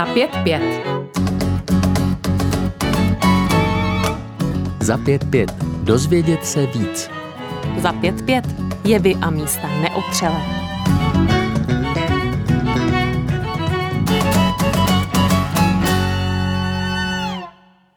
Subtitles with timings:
[0.00, 0.62] Za pět pět.
[4.80, 5.54] Za pět pět.
[5.82, 7.10] Dozvědět se víc.
[7.78, 8.44] Za pět pět.
[8.84, 10.42] Jevy a místa neotřelé.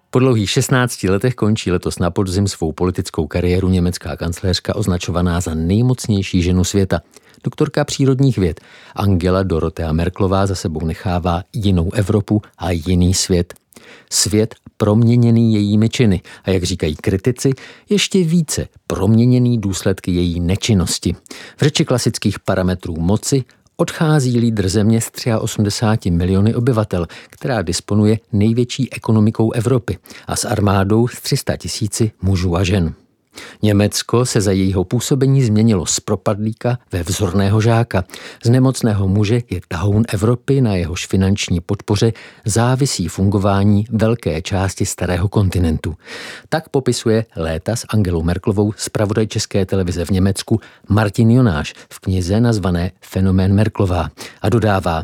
[0.10, 5.54] Po dlouhých 16 letech končí letos na podzim svou politickou kariéru německá kancléřka označovaná za
[5.54, 7.02] nejmocnější ženu světa.
[7.44, 8.62] Doktorka přírodních věd
[8.96, 13.54] Angela Dorotea Merklová za sebou nechává jinou Evropu a jiný svět.
[14.10, 17.52] Svět proměněný jejími činy a jak říkají kritici,
[17.90, 21.16] ještě více proměněný důsledky její nečinnosti.
[21.58, 23.44] V řeči klasických parametrů moci
[23.78, 29.98] odchází lídr země s 83 miliony obyvatel, která disponuje největší ekonomikou Evropy
[30.28, 32.94] a s armádou s 300 tisíci mužů a žen.
[33.62, 38.04] Německo se za jejího působení změnilo z propadlíka ve vzorného žáka.
[38.44, 42.14] Z nemocného muže je tahoun Evropy, na jehož finanční podpoře
[42.46, 45.96] závisí fungování velké části starého kontinentu.
[46.50, 52.40] Tak popisuje léta s Angelou Merklovou zpravodaj České televize v Německu Martin Jonáš v knize
[52.40, 54.10] nazvané Fenomén Merklová
[54.42, 55.04] a dodává,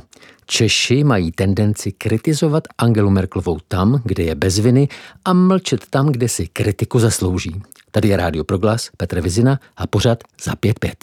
[0.51, 4.87] Češi mají tendenci kritizovat Angelu Merklovou tam, kde je bez viny
[5.25, 7.61] a mlčet tam, kde si kritiku zaslouží.
[7.91, 10.93] Tady je Rádio Proglas, Petr Vizina a pořad za 5-5.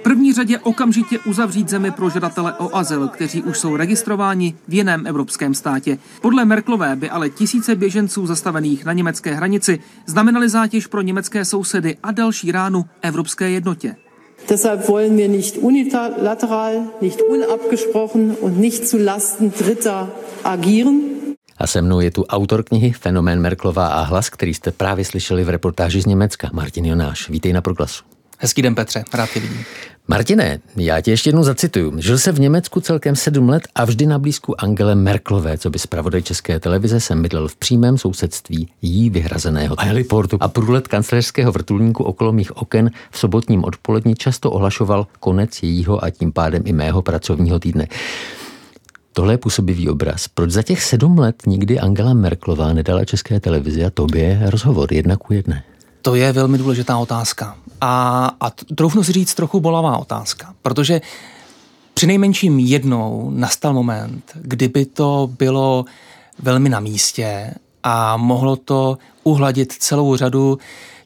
[0.00, 4.74] V první řadě okamžitě uzavřít zemi pro žadatele o azyl, kteří už jsou registrováni v
[4.74, 5.98] jiném evropském státě.
[6.22, 11.96] Podle Merklové by ale tisíce běženců zastavených na německé hranici znamenali zátěž pro německé sousedy
[12.02, 13.96] a další ránu evropské jednotě.
[14.48, 20.08] Deshalb wollen wir nicht unilateral, nicht unabgesprochen und nicht zu Lasten Dritter
[20.42, 21.12] agieren.
[21.58, 25.44] A se mnou je tu autor knihy Fenomén Merklová a hlas, který jste právě slyšeli
[25.44, 27.28] v reportáži z Německa, Martin Jonáš.
[27.28, 28.04] Vítej na Proglasu.
[28.38, 29.64] Hezký den, Petře, rád tě vidím.
[30.08, 32.00] Martine, já tě ještě jednou zacituju.
[32.00, 35.78] Žil se v Německu celkem sedm let a vždy na blízku Angele Merklové, co by
[35.78, 42.04] zpravodaj České televize jsem bydlel v přímém sousedství jí vyhrazeného heliportu a průlet kancléřského vrtulníku
[42.04, 47.02] okolo mých oken v sobotním odpolední často ohlašoval konec jejího a tím pádem i mého
[47.02, 47.86] pracovního týdne.
[49.12, 50.28] Tohle je působivý obraz.
[50.28, 55.16] Proč za těch sedm let nikdy Angela Merklová nedala české televizi a tobě rozhovor jedna
[55.16, 55.64] ku jedné?
[56.02, 57.56] To je velmi důležitá otázka.
[57.80, 61.00] A, a troufnu si říct trochu bolavá otázka, protože
[61.94, 65.84] při nejmenším jednou nastal moment, kdyby to bylo
[66.38, 70.58] velmi na místě a mohlo to uhladit celou řadu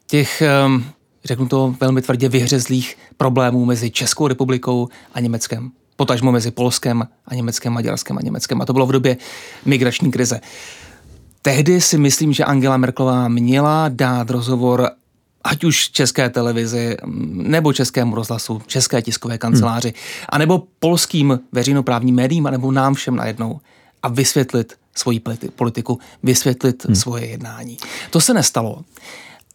[0.07, 0.83] těch, ehm,
[1.25, 7.35] řeknu to velmi tvrdě, vyhřezlých problémů mezi Českou republikou a Německem potažmo mezi Polskem a
[7.35, 8.61] Německem, Maďarskem a Německem.
[8.61, 9.17] A to bylo v době
[9.65, 10.41] migrační krize.
[11.47, 14.89] Tehdy si myslím, že Angela Merklová měla dát rozhovor
[15.43, 16.97] ať už české televizi,
[17.31, 20.25] nebo českému rozhlasu, české tiskové kanceláři, hmm.
[20.29, 23.59] anebo polským veřejnoprávním médiím, anebo nám všem najednou
[24.03, 25.21] a vysvětlit svoji
[25.55, 26.95] politiku, vysvětlit hmm.
[26.95, 27.77] svoje jednání.
[28.09, 28.81] To se nestalo.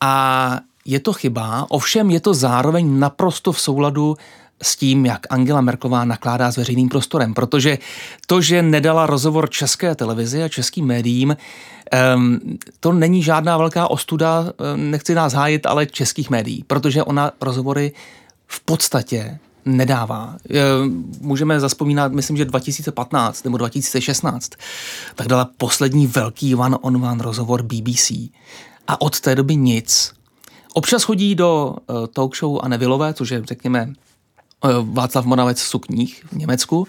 [0.01, 4.17] A je to chyba, ovšem je to zároveň naprosto v souladu
[4.63, 7.79] s tím, jak Angela Merklová nakládá s veřejným prostorem, protože
[8.27, 11.37] to, že nedala rozhovor české televizi a českým médiím,
[12.81, 17.93] to není žádná velká ostuda, nechci nás hájit, ale českých médií, protože ona rozhovory
[18.47, 20.37] v podstatě nedává.
[21.21, 24.51] Můžeme zaspomínat, myslím, že 2015 nebo 2016,
[25.15, 28.11] tak dala poslední velký one-on-one rozhovor BBC.
[28.89, 30.13] A od té doby nic.
[30.75, 33.93] Občas chodí do eh, talk show a Nevilové, což je, řekněme,
[34.65, 36.87] Eh, Václav Moravec v sukních v Německu,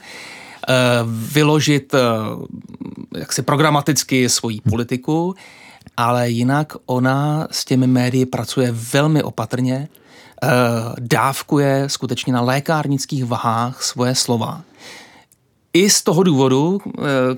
[1.34, 2.00] vyložit eh,
[3.20, 5.36] jaksi programaticky svoji politiku,
[5.98, 9.88] ale jinak ona s těmi médii pracuje velmi opatrně,
[11.00, 14.62] dávkuje skutečně na lékárnických vahách svoje slova.
[15.74, 16.82] I z toho důvodu,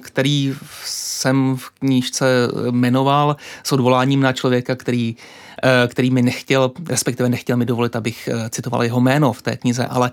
[0.02, 0.54] který
[0.86, 2.26] jsem v knížce
[2.72, 5.16] jmenoval s odvoláním na člověka, který
[5.64, 9.58] Eh, který mi nechtěl, respektive nechtěl mi dovolit, abych eh, citoval jeho jméno v té
[9.58, 10.12] knize, ale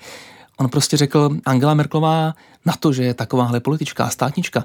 [0.63, 2.35] on prostě řekl, Angela Merklová
[2.67, 4.65] na to, že je takováhle politička, státnička,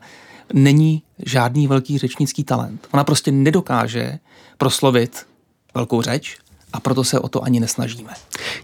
[0.53, 2.87] není žádný velký řečnický talent.
[2.91, 4.19] Ona prostě nedokáže
[4.57, 5.25] proslovit
[5.73, 6.37] velkou řeč,
[6.73, 8.13] a proto se o to ani nesnažíme.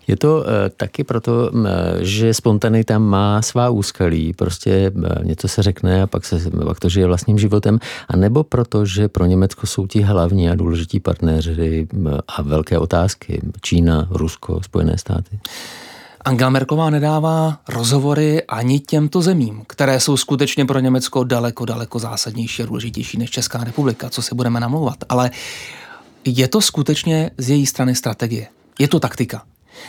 [0.07, 0.43] Je to uh,
[0.77, 1.65] taky proto, uh,
[1.99, 6.89] že spontanita má svá úskalí, prostě uh, něco se řekne a pak, se, pak to
[6.89, 11.87] žije vlastním životem, a nebo proto, že pro Německo jsou ti hlavní a důležití partneři
[11.93, 15.39] uh, a velké otázky, Čína, Rusko, Spojené státy?
[16.25, 22.63] Angela Merklová nedává rozhovory ani těmto zemím, které jsou skutečně pro Německo daleko, daleko zásadnější
[22.63, 24.97] a důležitější než Česká republika, co se budeme namlouvat.
[25.09, 25.31] Ale
[26.25, 28.47] je to skutečně z její strany strategie.
[28.79, 29.43] Je to taktika.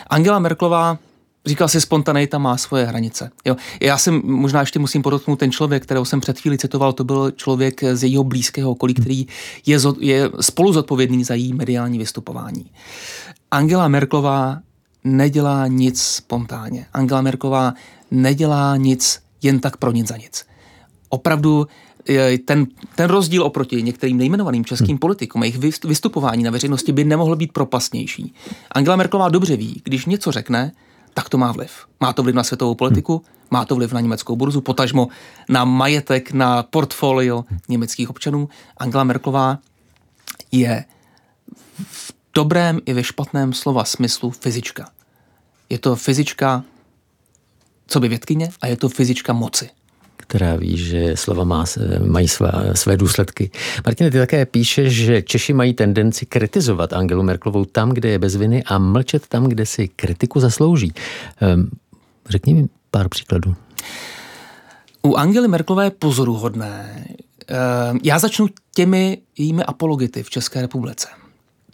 [0.07, 0.99] Angela Merklová
[1.47, 3.31] Říkal si, spontaneita má svoje hranice.
[3.45, 3.57] Jo.
[3.81, 7.31] Já si možná ještě musím podotknout, ten člověk, kterého jsem před chvíli citoval, to byl
[7.31, 9.27] člověk z jejího blízkého okolí, který
[9.67, 12.71] je, je spolu zodpovědný za její mediální vystupování.
[13.51, 14.59] Angela Merklová
[15.05, 16.87] nedělá nic spontánně.
[16.93, 17.75] Angela Merklová
[18.11, 20.47] nedělá nic jen tak pro nic za nic.
[21.09, 21.67] Opravdu
[22.45, 24.99] ten, ten rozdíl oproti některým nejmenovaným českým hmm.
[24.99, 28.35] politikům, jejich vystupování na veřejnosti by nemohlo být propastnější.
[28.73, 30.73] Angela Merkelová dobře ví, když něco řekne,
[31.15, 31.71] tak to má vliv.
[32.01, 33.25] Má to vliv na světovou politiku, hmm.
[33.51, 35.09] má to vliv na německou burzu, potažmo
[35.49, 38.49] na majetek, na portfolio německých občanů.
[38.77, 39.59] Angela Merkelová
[40.53, 40.85] je
[42.35, 44.89] dobrém i ve špatném slova smyslu fyzička.
[45.71, 46.65] Je to fyzička,
[47.87, 49.71] co by vědkyně, a je to fyzička moci
[50.27, 51.65] která ví, že slova má,
[52.07, 53.51] mají své, své důsledky.
[53.87, 58.37] Martine, ty také píšeš, že Češi mají tendenci kritizovat Angelu Merklovou tam, kde je bez
[58.37, 60.93] viny a mlčet tam, kde si kritiku zaslouží.
[61.41, 61.71] Ehm,
[62.29, 63.55] řekni mi pár příkladů.
[65.03, 67.07] U Angely Merklové je pozoruhodné.
[67.49, 71.09] Ehm, já začnu těmi jejími apologity v České republice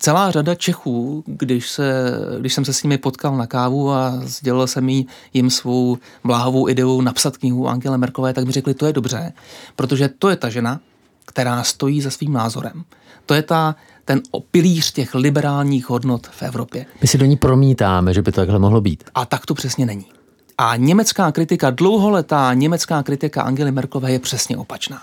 [0.01, 4.67] celá řada Čechů, když, se, když jsem se s nimi potkal na kávu a sdělil
[4.67, 8.93] jsem jí, jim svou bláhovou ideu napsat knihu Angele Merkové, tak mi řekli, to je
[8.93, 9.33] dobře,
[9.77, 10.81] protože to je ta žena,
[11.27, 12.85] která stojí za svým názorem.
[13.27, 14.21] To je ta, ten
[14.51, 16.87] pilíř těch liberálních hodnot v Evropě.
[17.03, 19.05] My si do ní promítáme, že by to takhle mohlo být.
[19.15, 20.07] A tak to přesně není.
[20.59, 25.01] A německá kritika, dlouholetá německá kritika Angely Merklové je přesně opačná.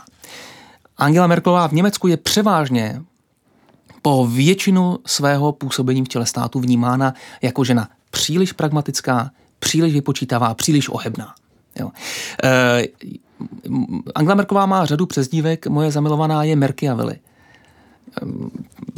[0.97, 3.01] Angela Merklová v Německu je převážně
[4.01, 10.89] po většinu svého působení v těle státu vnímána jako žena příliš pragmatická, příliš vypočítavá, příliš
[10.89, 11.33] ohebná.
[11.79, 11.89] Jo.
[12.44, 12.83] E,
[14.15, 17.15] Angela Merková má řadu přezdívek, moje zamilovaná je Merkiaveli.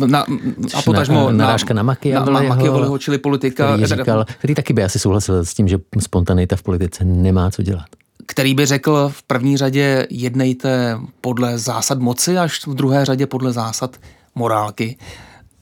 [0.06, 0.26] Na,
[0.74, 3.78] a potažmo na, narážka na, na Machiavelliho, na Machiavelliho, čili politika.
[3.78, 7.64] Který, říkal, který taky by asi souhlasil s tím, že spontaneita v politice nemá co
[7.64, 7.86] dělat
[8.30, 13.52] který by řekl v první řadě jednejte podle zásad moci, až v druhé řadě podle
[13.52, 13.98] zásad
[14.40, 14.98] morálky.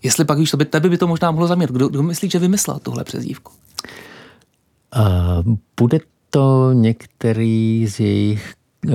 [0.04, 1.72] Jestli pak víš, to by, tebe by to možná mohlo zamět.
[1.72, 3.52] Kdo, kdo myslí, že vymyslel tuhle přezdívku?
[4.98, 8.54] Uh, bude to některý z jejich
[8.86, 8.94] uh,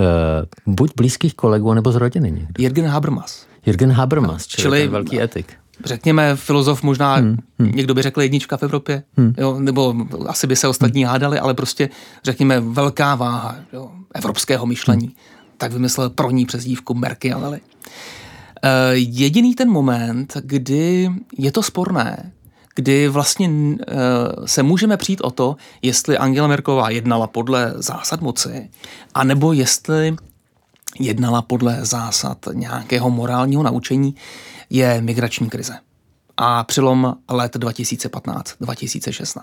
[0.67, 2.62] buď blízkých kolegů, nebo z rodiny někdo.
[2.62, 3.46] Jürgen Habermas.
[3.67, 5.52] Jürgen Habermas, čili, čili velký etik.
[5.84, 7.73] Řekněme, filozof možná, hmm, hmm.
[7.75, 9.34] někdo by řekl jednička v Evropě, hmm.
[9.38, 9.94] jo, nebo
[10.26, 11.12] asi by se ostatní hmm.
[11.12, 11.88] hádali, ale prostě
[12.25, 15.06] řekněme velká váha jo, evropského myšlení.
[15.06, 15.17] Hmm.
[15.56, 17.61] Tak vymyslel pro ní přezdívku Merkiaveli.
[18.64, 22.32] Eh, jediný ten moment, kdy je to sporné,
[22.74, 23.50] kdy vlastně
[23.80, 23.94] eh,
[24.46, 28.70] se můžeme přijít o to, jestli Angela Merková jednala podle zásad moci,
[29.14, 30.16] anebo jestli
[31.00, 34.14] jednala podle zásad nějakého morálního naučení,
[34.70, 35.78] je migrační krize.
[36.36, 39.40] A přelom let 2015-2016.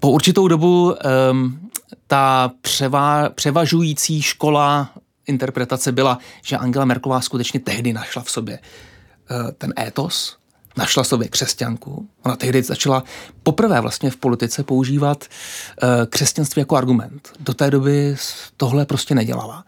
[0.00, 0.94] Po určitou dobu
[1.30, 1.58] um,
[2.06, 4.90] ta převa, převažující škola
[5.28, 10.36] interpretace byla, že Angela Merklová skutečně tehdy našla v sobě eh, ten étos,
[10.76, 12.08] našla sobě křesťanku.
[12.22, 13.04] Ona tehdy začala
[13.42, 17.28] poprvé vlastně v politice používat eh, křesťanství jako argument.
[17.40, 18.16] Do té doby
[18.56, 19.64] tohle prostě nedělala.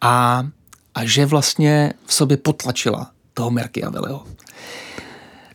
[0.00, 0.46] A,
[0.94, 4.24] a že vlastně v sobě potlačila toho Merkiaveliho.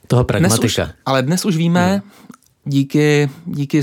[0.08, 0.60] Toho pragmatika.
[0.62, 2.29] Dnes už, ale dnes už víme, hmm
[2.70, 3.82] díky, díky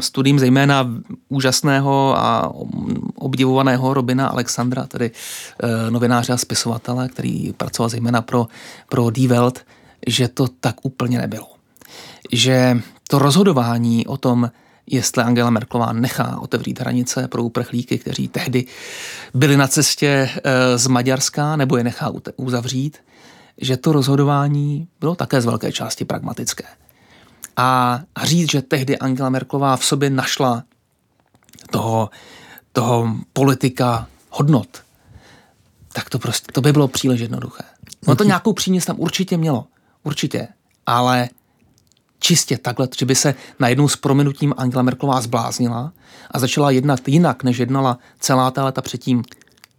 [0.00, 0.90] studiím zejména
[1.28, 2.52] úžasného a
[3.14, 8.46] obdivovaného Robina Alexandra, tedy e, novináře a spisovatele, který pracoval zejména pro,
[8.88, 9.60] pro Die Welt,
[10.06, 11.48] že to tak úplně nebylo.
[12.32, 14.50] Že to rozhodování o tom,
[14.86, 18.64] jestli Angela Merklová nechá otevřít hranice pro uprchlíky, kteří tehdy
[19.34, 22.98] byli na cestě e, z Maďarska, nebo je nechá uzavřít,
[23.58, 26.64] že to rozhodování bylo také z velké části pragmatické
[27.56, 30.64] a, a říct, že tehdy Angela Merklová v sobě našla
[31.70, 32.10] toho,
[32.72, 34.82] toho politika hodnot,
[35.92, 37.64] tak to prostě, to by bylo příliš jednoduché.
[38.08, 39.66] No to nějakou příměst tam určitě mělo,
[40.02, 40.48] určitě,
[40.86, 41.28] ale
[42.18, 45.92] čistě takhle, že by se najednou s prominutím Angela Merklová zbláznila
[46.30, 49.22] a začala jednat jinak, než jednala celá ta leta předtím,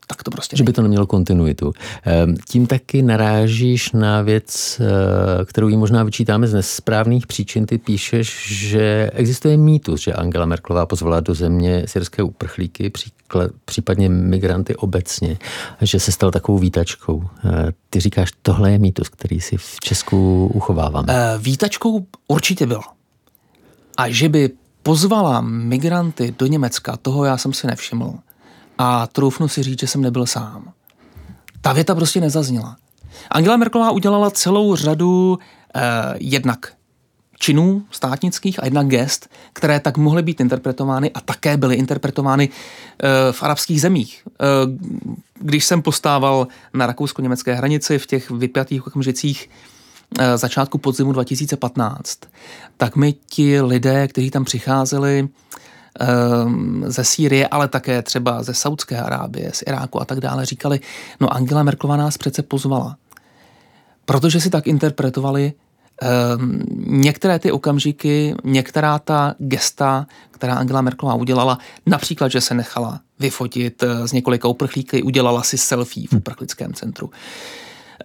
[0.07, 1.73] tak to prostě Že by to nemělo kontinuitu.
[2.03, 7.65] Ehm, tím taky narážíš na věc, eh, kterou jí možná vyčítáme z nesprávných příčin.
[7.65, 12.91] Ty píšeš, že existuje mýtus, že Angela Merklová pozvala do země syrské uprchlíky,
[13.65, 15.37] případně migranty obecně,
[15.81, 17.23] že se stal takovou výtačkou.
[17.45, 21.07] Eh, ty říkáš, tohle je mýtus, který si v Česku uchováváme.
[21.09, 22.83] Eh, výtačkou určitě byla.
[23.97, 24.49] A že by
[24.83, 28.13] pozvala migranty do Německa, toho já jsem si nevšiml
[28.77, 30.71] a troufnu si říct, že jsem nebyl sám.
[31.61, 32.77] Ta věta prostě nezazněla.
[33.31, 35.39] Angela Merkelová udělala celou řadu
[35.75, 35.81] eh,
[36.17, 36.73] jednak
[37.43, 43.31] činů státnických a jednak gest, které tak mohly být interpretovány a také byly interpretovány eh,
[43.31, 44.23] v arabských zemích.
[44.27, 44.45] Eh,
[45.39, 49.49] když jsem postával na rakousko-německé hranici v těch vypjatých okamžicích
[50.19, 52.19] eh, začátku podzimu 2015,
[52.77, 55.29] tak mi ti lidé, kteří tam přicházeli
[56.85, 60.79] ze Sýrie, ale také třeba ze Saudské Arábie, z Iráku a tak dále, říkali,
[61.19, 62.97] no Angela Merklová nás přece pozvala.
[64.05, 65.53] Protože si tak interpretovali
[66.01, 72.99] Ehm, některé ty okamžiky, některá ta gesta, která Angela Merkelová udělala, například, že se nechala
[73.19, 77.11] vyfotit eh, z několika uprchlíky, udělala si selfie v uprchlickém centru,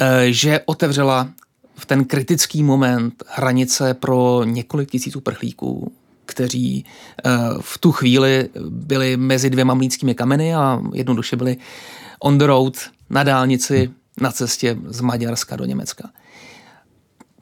[0.01, 1.29] eh, že otevřela
[1.77, 5.93] v ten kritický moment hranice pro několik tisíc uprchlíků,
[6.29, 6.85] kteří
[7.25, 7.31] eh,
[7.61, 11.57] v tu chvíli byli mezi dvěma mlínskými kameny a jednoduše byli
[12.21, 12.75] on the road
[13.11, 16.11] na dálnici na cestě z Maďarska do Německa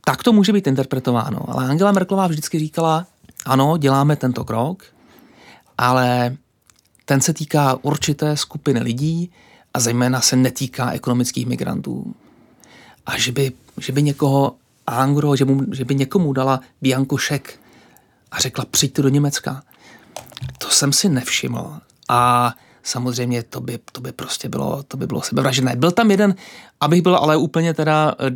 [0.09, 1.39] tak to může být interpretováno.
[1.49, 3.07] Ale Angela Merklová vždycky říkala,
[3.45, 4.83] ano, děláme tento krok,
[5.79, 6.37] ale
[7.05, 9.31] ten se týká určité skupiny lidí
[9.75, 12.15] a zejména se netýká ekonomických migrantů.
[13.07, 17.59] A že by, že by někoho Angro, že, mu, že by někomu dala Bianco šek
[18.37, 19.63] a řekla, přijďte do Německa.
[20.59, 21.81] To jsem si nevšiml.
[22.09, 22.53] A
[22.83, 25.77] samozřejmě to by, to by prostě bylo, to by bylo sebevražené.
[25.77, 26.35] Byl tam jeden,
[26.81, 28.31] abych byl ale úplně teda eh,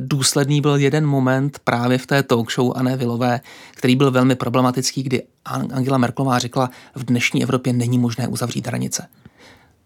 [0.00, 3.40] důsledný, byl jeden moment právě v té talk show Anne Vilové,
[3.70, 9.08] který byl velmi problematický, kdy Angela Merklová řekla, v dnešní Evropě není možné uzavřít hranice.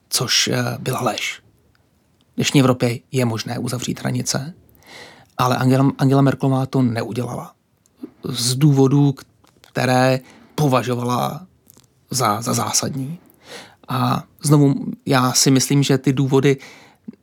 [0.09, 1.40] Což eh, byla lež.
[2.32, 4.54] V dnešní Evropě je možné uzavřít hranice,
[5.38, 7.52] ale Angela, Angela Merklová to neudělala.
[8.25, 9.14] Z důvodů,
[9.73, 10.21] které
[10.55, 11.47] považovala
[12.11, 13.19] za, za zásadní.
[13.88, 14.75] A znovu,
[15.07, 16.57] já si myslím, že ty důvody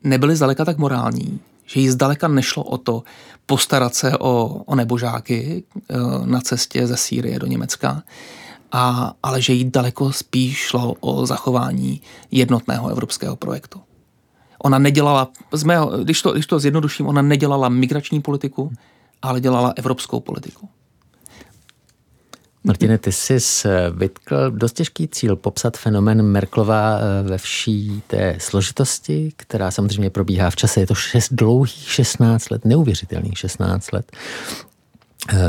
[0.03, 3.03] nebyly zdaleka tak morální, že jí zdaleka nešlo o to
[3.46, 8.03] postarat se o, o nebožáky eh, na cestě ze Sýrie do Německa,
[8.72, 12.01] a, ale že jí daleko spíš šlo o zachování
[12.32, 13.82] jednotného evropského projektu.
[14.63, 18.72] Ona nedělala, z mého, když, to, když to zjednoduším, ona nedělala migrační politiku,
[19.22, 20.70] ale dělala evropskou politiku.
[22.63, 23.38] Martine, ty jsi
[23.92, 30.50] vytkl dost těžký cíl popsat fenomen Merklova eh, ve vší té složitosti, která samozřejmě probíhá
[30.50, 30.80] v čase.
[30.80, 34.12] Je to šest, dlouhých 16 let, neuvěřitelných 16 let
[35.34, 35.39] eh,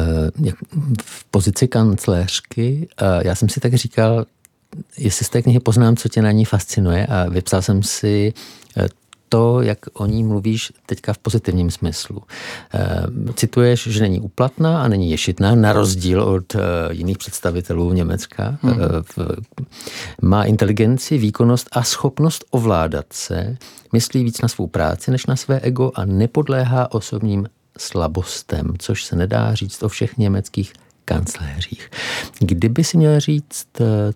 [1.02, 2.88] v pozici kancléřky.
[3.22, 4.26] Já jsem si tak říkal,
[4.98, 8.32] jestli z té knihy poznám, co tě na ní fascinuje a vypsal jsem si
[8.76, 8.88] eh,
[9.32, 12.22] to, jak o ní mluvíš teďka v pozitivním smyslu.
[12.74, 16.58] Eh, cituješ, že není uplatná a není ješitná, na rozdíl od eh,
[16.90, 18.58] jiných představitelů Německa.
[18.62, 18.80] Hmm.
[18.80, 19.24] Eh,
[20.22, 23.56] má inteligenci, výkonnost a schopnost ovládat se,
[23.92, 27.46] myslí víc na svou práci než na své ego a nepodléhá osobním
[27.78, 30.72] slabostem, což se nedá říct o všech německých
[31.04, 31.90] kancléřích.
[32.38, 33.66] Kdyby si měl říct,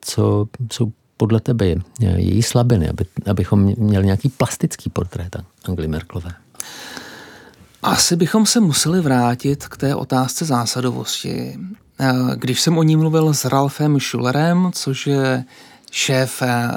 [0.00, 6.30] co jsou podle tebe je její slabiny, aby, abychom měli nějaký plastický portrét Angely Merklové?
[7.82, 11.58] Asi bychom se museli vrátit k té otázce zásadovosti.
[12.00, 15.44] Eh, když jsem o ní mluvil s Ralfem Schullerem, což je
[15.90, 16.68] šéf eh,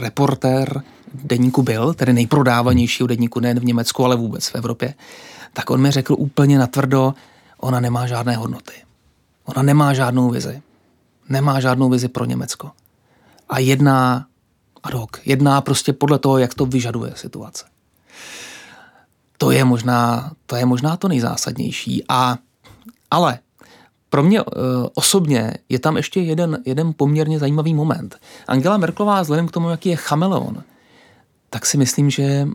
[0.00, 0.82] reportér
[1.14, 4.94] deníku Bill, tedy nejprodávanějšího deníku nejen v Německu, ale vůbec v Evropě,
[5.52, 7.14] tak on mi řekl úplně natvrdo,
[7.58, 8.72] ona nemá žádné hodnoty.
[9.44, 10.62] Ona nemá žádnou vizi.
[11.28, 12.70] Nemá žádnou vizi pro Německo
[13.50, 14.26] a jedná
[14.82, 15.10] ad hoc.
[15.24, 17.64] Jedná prostě podle toho, jak to vyžaduje situace.
[19.38, 22.04] To je možná to, je možná to nejzásadnější.
[22.08, 22.38] A,
[23.10, 23.38] ale
[24.10, 24.52] pro mě uh,
[24.94, 28.16] osobně je tam ještě jeden, jeden poměrně zajímavý moment.
[28.48, 30.62] Angela Merklová, vzhledem k tomu, jaký je chameleon,
[31.50, 32.48] tak si myslím, že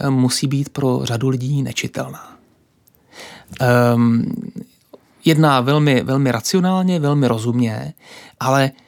[0.00, 2.36] eh, musí být pro řadu lidí nečitelná.
[3.94, 4.32] Um,
[5.24, 7.94] jedná velmi, velmi racionálně, velmi rozumně,
[8.40, 8.87] ale uh,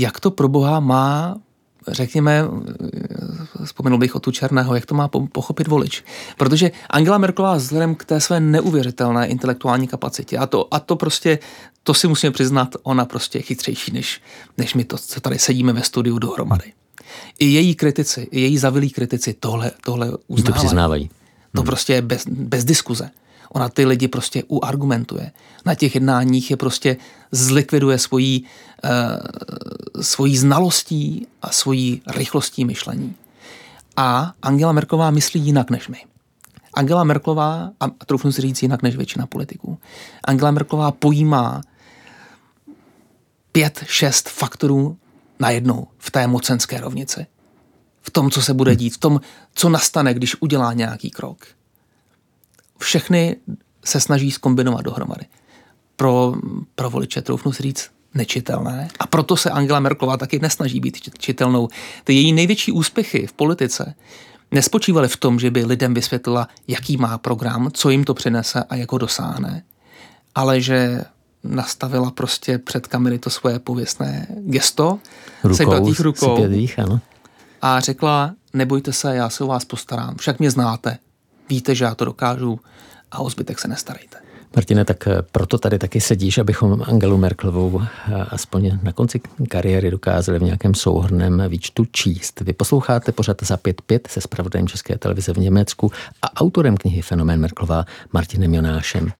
[0.00, 1.36] jak to pro Boha má
[1.88, 2.44] řekněme,
[3.64, 6.04] vzpomenul bych o tu Černého, jak to má pochopit volič.
[6.36, 11.38] Protože Angela Merkelová vzhledem k té své neuvěřitelné intelektuální kapacitě, a to, a to prostě,
[11.82, 14.22] to si musíme přiznat, ona prostě je chytřejší, než,
[14.58, 16.72] než my to, co tady sedíme ve studiu dohromady.
[17.38, 20.52] I její kritici, i její zavilí kritici tohle, tohle uznávají.
[20.52, 21.08] To přiznávají.
[21.08, 21.66] To hmm.
[21.66, 23.10] prostě je bez, bez diskuze.
[23.48, 25.32] Ona ty lidi prostě uargumentuje.
[25.64, 26.96] Na těch jednáních je prostě
[27.32, 28.44] zlikviduje svojí,
[28.84, 33.14] uh, svojí znalostí a svojí rychlostí myšlení.
[33.96, 36.04] A Angela Merková myslí jinak než my.
[36.74, 39.78] Angela Merklová, a troufnu si říct jinak než většina politiků,
[40.24, 41.60] Angela Merklová pojímá
[43.52, 44.96] pět, šest faktorů
[45.40, 47.26] najednou v té mocenské rovnici.
[48.02, 49.20] V tom, co se bude dít, v tom,
[49.54, 51.46] co nastane, když udělá nějaký krok
[52.78, 53.36] všechny
[53.84, 55.24] se snaží skombinovat dohromady.
[55.96, 56.34] pro,
[56.74, 58.88] pro voliče, troufnu si říct, nečitelné.
[58.98, 61.68] A proto se Angela Merklová taky nesnaží být čitelnou.
[62.04, 63.94] Ty její největší úspěchy v politice
[64.50, 68.74] nespočívaly v tom, že by lidem vysvětlila, jaký má program, co jim to přinese a
[68.74, 69.62] jak ho dosáhne,
[70.34, 71.04] ale že
[71.44, 74.98] nastavila prostě před kamery to svoje pověstné gesto,
[75.44, 77.00] rukou, rukou ano.
[77.62, 80.98] a řekla, nebojte se, já se o vás postarám, však mě znáte,
[81.48, 82.60] víte, že já to dokážu
[83.10, 84.18] a o zbytek se nestarejte.
[84.56, 89.90] Martine, tak eh, proto tady taky sedíš, abychom Angelu Merklovou eh, aspoň na konci kariéry
[89.90, 92.40] dokázali v nějakém souhrném výčtu číst.
[92.40, 97.40] Vy posloucháte pořád za 5.5 se spravodajem České televize v Německu a autorem knihy Fenomén
[97.40, 99.12] Merklová Martinem Jonášem.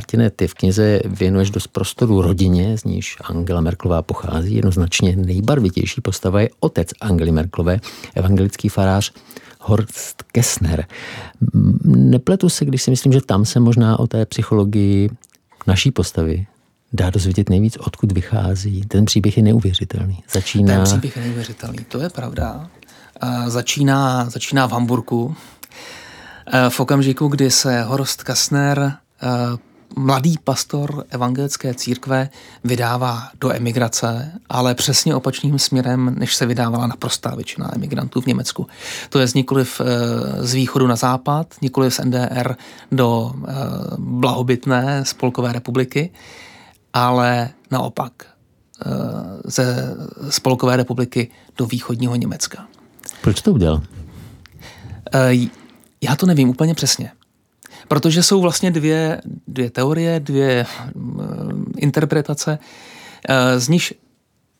[0.00, 4.54] Martine, ty v knize věnuješ dost prostoru rodině, z níž Angela Merklová pochází.
[4.54, 7.80] Jednoznačně nejbarvitější postava je otec Angely Merklové,
[8.14, 9.12] evangelický farář
[9.60, 10.86] Horst Kessner.
[11.84, 15.10] Nepletu se, když si myslím, že tam se možná o té psychologii
[15.66, 16.46] naší postavy
[16.92, 18.82] dá dozvědět nejvíc, odkud vychází.
[18.88, 20.24] Ten příběh je neuvěřitelný.
[20.32, 20.74] Začíná...
[20.74, 22.70] Ten příběh je neuvěřitelný, to je pravda.
[23.46, 25.34] Začíná, začíná v Hamburgu.
[26.68, 28.92] V okamžiku, kdy se Horst Kessner
[29.96, 32.28] mladý pastor evangelické církve
[32.64, 38.66] vydává do emigrace, ale přesně opačným směrem, než se vydávala naprostá většina emigrantů v Německu.
[39.08, 39.86] To je nikoliv eh,
[40.46, 42.56] z východu na západ, nikoliv z NDR
[42.92, 43.52] do eh,
[43.98, 46.10] blahobytné spolkové republiky,
[46.92, 48.90] ale naopak eh,
[49.44, 49.96] ze
[50.28, 52.66] spolkové republiky do východního Německa.
[53.22, 53.82] Proč to udělal?
[56.00, 57.12] Já to nevím úplně přesně.
[57.90, 61.22] Protože jsou vlastně dvě, dvě teorie, dvě uh,
[61.76, 62.58] interpretace,
[63.28, 63.92] uh, z nich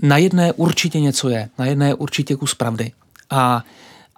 [0.03, 2.93] na jedné určitě něco je, na jedné určitě kus pravdy.
[3.31, 3.65] A,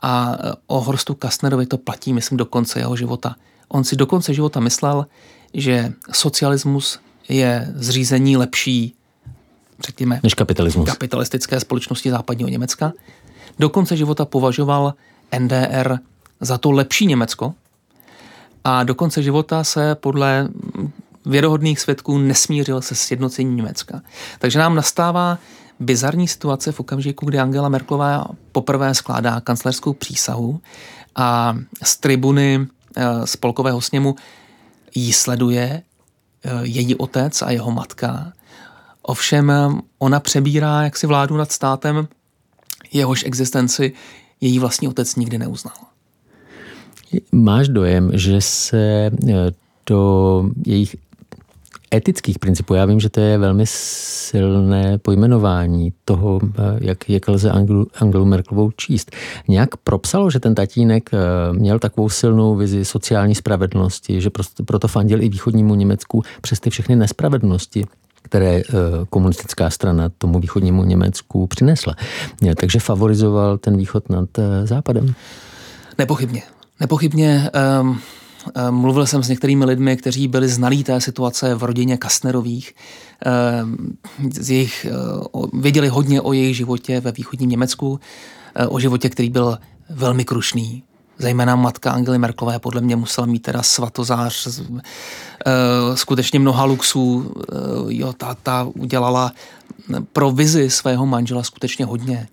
[0.02, 3.36] a o Horstu Kastnerovi to platí, myslím, do konce jeho života.
[3.68, 5.06] On si do konce života myslel,
[5.54, 8.94] že socialismus je zřízení lepší,
[9.86, 10.88] řekněme, než kapitalismus.
[10.88, 12.92] kapitalistické společnosti západního Německa.
[13.58, 14.94] Do konce života považoval
[15.38, 15.96] NDR
[16.40, 17.54] za to lepší Německo,
[18.64, 20.48] a do konce života se podle
[21.26, 24.02] věrohodných svědků nesmířil se sjednocením Německa.
[24.38, 25.38] Takže nám nastává
[25.80, 30.60] bizarní situace v okamžiku, kdy Angela Merklová poprvé skládá kanclerskou přísahu
[31.14, 34.16] a z tribuny eh, spolkového sněmu
[34.94, 35.82] jí sleduje
[36.44, 38.32] eh, její otec a jeho matka.
[39.02, 42.08] Ovšem eh, ona přebírá jaksi vládu nad státem,
[42.92, 43.92] jehož existenci
[44.40, 45.91] její vlastní otec nikdy neuznal.
[47.32, 49.10] Máš dojem, že se e,
[49.86, 50.96] do jejich
[51.94, 56.48] etických principů, já vím, že to je velmi silné pojmenování toho, e,
[56.80, 59.10] jak, jak lze Angelu, Angelu Merklovou číst.
[59.48, 61.18] Nějak propsalo, že ten tatínek e,
[61.52, 66.70] měl takovou silnou vizi sociální spravedlnosti, že prostě proto fandil i východnímu Německu přes ty
[66.70, 67.84] všechny nespravedlnosti,
[68.22, 68.62] které
[69.10, 71.94] komunistická strana tomu východnímu Německu přinesla.
[72.60, 74.28] Takže favorizoval ten východ nad
[74.64, 75.14] západem?
[75.98, 76.42] Nepochybně.
[76.82, 78.00] Nepochybně um,
[78.70, 82.74] mluvil jsem s některými lidmi, kteří byli znalí té situace v rodině Kastnerových.
[83.62, 83.96] Um,
[84.40, 84.86] z jejich,
[85.32, 89.58] uh, věděli hodně o jejich životě ve východním Německu, uh, o životě, který byl
[89.90, 90.82] velmi krušný.
[91.18, 94.74] Zejména matka Angely Merklové podle mě musela mít teda svatozář, uh,
[95.94, 97.34] skutečně mnoha luxů.
[97.88, 99.32] Jo, ta, ta udělala
[100.12, 102.28] pro vizi svého manžela skutečně hodně.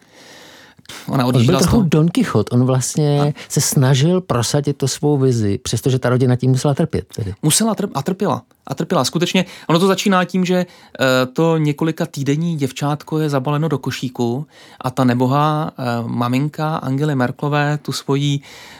[1.07, 3.33] Ona on byl trochu Don Quixote, on vlastně a...
[3.49, 7.05] se snažil prosadit to svou vizi, přestože ta rodina tím musela trpět.
[7.15, 7.33] Tedy.
[7.41, 8.41] Musela trp- a trpěla.
[8.67, 9.05] A trpěla.
[9.05, 14.47] Skutečně, ono to začíná tím, že uh, to několika týdenní děvčátko je zabaleno do košíku
[14.81, 15.71] a ta nebohá
[16.01, 18.39] uh, maminka Angely Merklové tu svoji,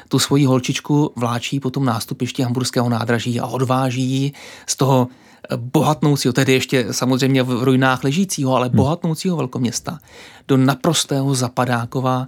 [0.09, 4.31] tu svoji holčičku vláčí po tom nástupišti hamburského nádraží a odváží ji
[4.67, 5.07] z toho
[5.55, 8.75] bohatnoucího, tedy ještě samozřejmě v ruinách ležícího, ale hmm.
[8.75, 9.99] bohatnoucího velkoměsta,
[10.47, 12.27] do naprostého zapadákova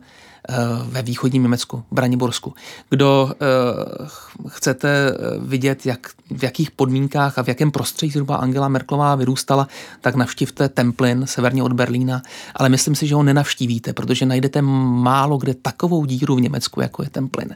[0.50, 2.54] eh, ve východním Německu, Braniborsku.
[2.90, 4.08] Kdo uh,
[4.48, 9.68] chcete vidět, jak, v jakých podmínkách a v jakém prostředí zhruba Angela Merklová vyrůstala,
[10.02, 12.22] tak navštivte Templin severně od Berlína,
[12.56, 17.04] ale myslím si, že ho nenavštívíte, protože najdete málo kde takovou díru v Německu, jako
[17.04, 17.56] je Templin.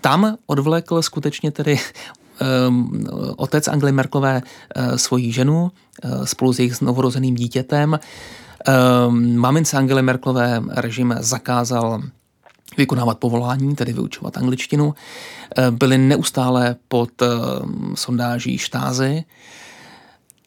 [0.00, 1.78] Tam odvlekl skutečně tedy
[2.40, 5.70] Ehm, otec Angely Merklové eh, svoji ženu
[6.02, 7.98] eh, spolu s jejich novorozeným dítětem.
[8.66, 12.02] Ehm, mamince Angely Merklové režim zakázal
[12.76, 14.94] vykonávat povolání, tedy vyučovat angličtinu.
[15.56, 17.10] Eh, byli neustále pod
[17.94, 19.24] sondáží štázy.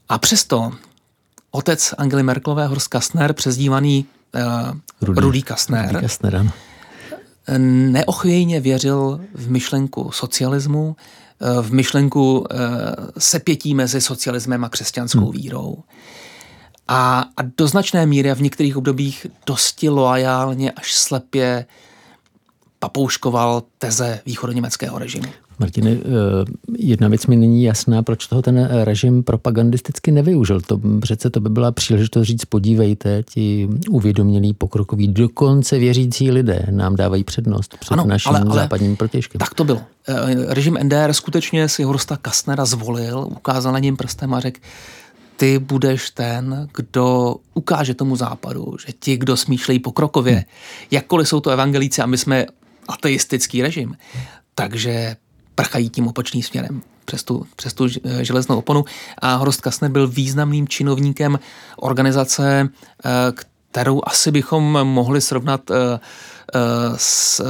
[0.10, 0.72] A přesto
[1.52, 4.06] otec Angely Merklové, Horst Kastner, přezdívaný
[5.02, 6.52] Rudý, Rudý Kastner, Rudý Kastner
[7.58, 10.96] neochvějně věřil v myšlenku socialismu,
[11.62, 12.46] v myšlenku
[13.18, 15.32] sepětí mezi socialismem a křesťanskou hmm.
[15.32, 15.78] vírou.
[16.88, 21.66] A, a do značné míry a v některých obdobích dosti loajálně až slepě
[22.84, 25.26] papouškoval teze východoněmeckého režimu.
[25.60, 25.98] Martine, eh,
[26.78, 30.62] jedna věc mi není jasná, proč toho ten režim propagandisticky nevyužil.
[30.62, 36.96] To přece to by byla příležitost říct, podívejte, ti uvědomělí pokrokoví, dokonce věřící lidé nám
[36.96, 39.40] dávají přednost před ano, naším ale, ale západním protěžkem.
[39.40, 39.82] Tak to bylo.
[40.08, 44.60] Eh, režim NDR skutečně si Horsta Kastnera zvolil, ukázal na něm prstem a řekl,
[45.38, 50.44] ty budeš ten, kdo ukáže tomu západu, že ti, kdo smýšlejí pokrokově, hmm.
[50.92, 52.46] jakkoliv jsou to evangelíci a my jsme
[52.88, 53.98] ateistický režim,
[54.56, 55.16] takže
[55.56, 57.88] prchají tím opačným směrem přes tu, přes tu
[58.22, 58.86] železnou oponu.
[59.18, 61.40] A Horst Kastner byl významným činovníkem
[61.78, 62.70] organizace,
[63.06, 63.10] eh,
[63.72, 65.76] kterou asi bychom mohli srovnat eh,
[66.56, 66.60] eh,
[66.96, 67.42] s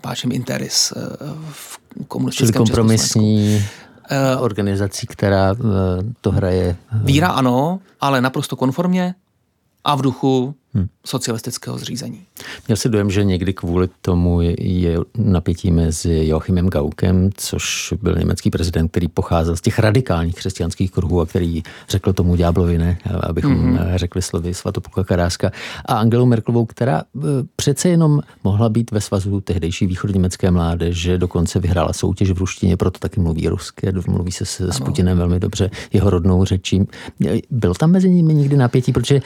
[0.00, 0.92] páčem Interis
[1.52, 3.64] v komunistickém Čili kompromisní
[4.38, 5.54] organizací, která
[6.20, 6.76] to hraje.
[6.92, 9.14] Víra ano, ale naprosto konformně
[9.84, 10.88] a v duchu hmm.
[11.06, 12.20] socialistického zřízení.
[12.68, 18.50] Měl si dojem, že někdy kvůli tomu je napětí mezi Joachimem Gaukem, což byl německý
[18.50, 23.52] prezident, který pocházel z těch radikálních křesťanských kruhů a který řekl tomu ďáblovi ne, abychom
[23.52, 23.78] hmm.
[23.96, 25.50] řekli slovy svatopoka Karáska,
[25.86, 27.20] a Angelou Merklovou, která e,
[27.56, 32.98] přece jenom mohla být ve svazu tehdejší východněmecké mládeže, dokonce vyhrála soutěž v ruštině, proto
[32.98, 36.88] taky mluví ruské, mluví se s, s Putinem velmi dobře, jeho rodnou řečí.
[37.50, 39.20] Bylo tam mezi nimi někdy napětí, protože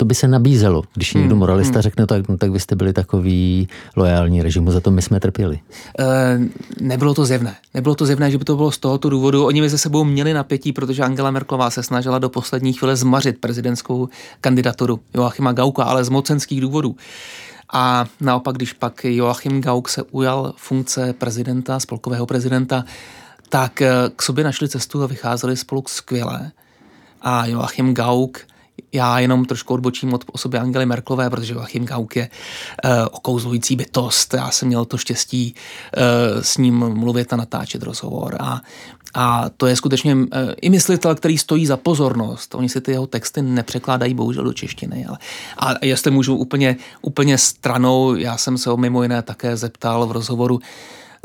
[0.00, 1.82] to by se nabízelo, když někdo hmm, moralista hmm.
[1.82, 5.60] řekne, tak, no, tak vy jste byli takový lojální režimu, za to my jsme trpěli.
[5.98, 6.38] E,
[6.80, 7.56] nebylo to zjevné.
[7.74, 9.46] Nebylo to zjevné, že by to bylo z tohoto důvodu.
[9.46, 14.08] Oni mezi sebou měli napětí, protože Angela Merklová se snažila do poslední chvíle zmařit prezidentskou
[14.40, 16.96] kandidaturu Joachima Gauka, ale z mocenských důvodů.
[17.72, 22.84] A naopak, když pak Joachim Gauck se ujal funkce prezidenta, spolkového prezidenta,
[23.48, 26.50] tak eh, k sobě našli cestu a vycházeli spolu skvěle.
[27.22, 28.47] A Joachim Gauck
[28.92, 32.28] já jenom trošku odbočím od osoby Angely Merklové, protože Joachim Gauck je
[32.84, 34.34] uh, okouzlující bytost.
[34.34, 38.36] Já jsem měl to štěstí uh, s ním mluvit a natáčet rozhovor.
[38.40, 38.60] A,
[39.14, 40.26] a to je skutečně uh,
[40.60, 42.54] i myslitel, který stojí za pozornost.
[42.54, 45.06] Oni si ty jeho texty nepřekládají bohužel do češtiny.
[45.06, 45.18] Ale,
[45.58, 50.12] a jestli můžu úplně, úplně stranou, já jsem se ho mimo jiné také zeptal v
[50.12, 50.60] rozhovoru,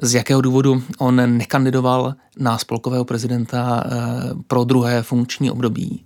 [0.01, 3.83] z jakého důvodu on nekandidoval na spolkového prezidenta
[4.47, 6.05] pro druhé funkční období.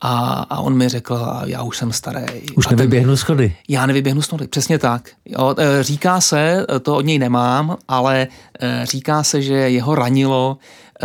[0.00, 2.26] A, a on mi řekl, já už jsem starý.
[2.56, 3.56] Už a nevyběhnu schody.
[3.68, 5.10] Já nevyběhnu schody, přesně tak.
[5.24, 8.28] Jo, e, říká se, to od něj nemám, ale
[8.60, 10.58] e, říká se, že jeho ranilo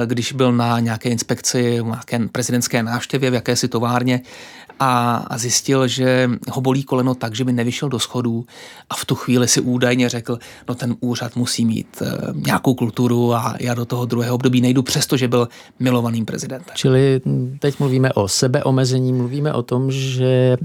[0.05, 4.21] když byl na nějaké inspekci, nějaké prezidentské návštěvě v jakési továrně
[4.79, 8.45] a, a zjistil, že ho bolí koleno tak, že by nevyšel do schodů
[8.89, 13.33] a v tu chvíli si údajně řekl, no ten úřad musí mít e, nějakou kulturu
[13.33, 15.47] a já do toho druhého období nejdu, přestože byl
[15.79, 16.75] milovaným prezidentem.
[16.75, 17.21] Čili
[17.59, 20.57] teď mluvíme o sebeomezení, mluvíme o tom, že e,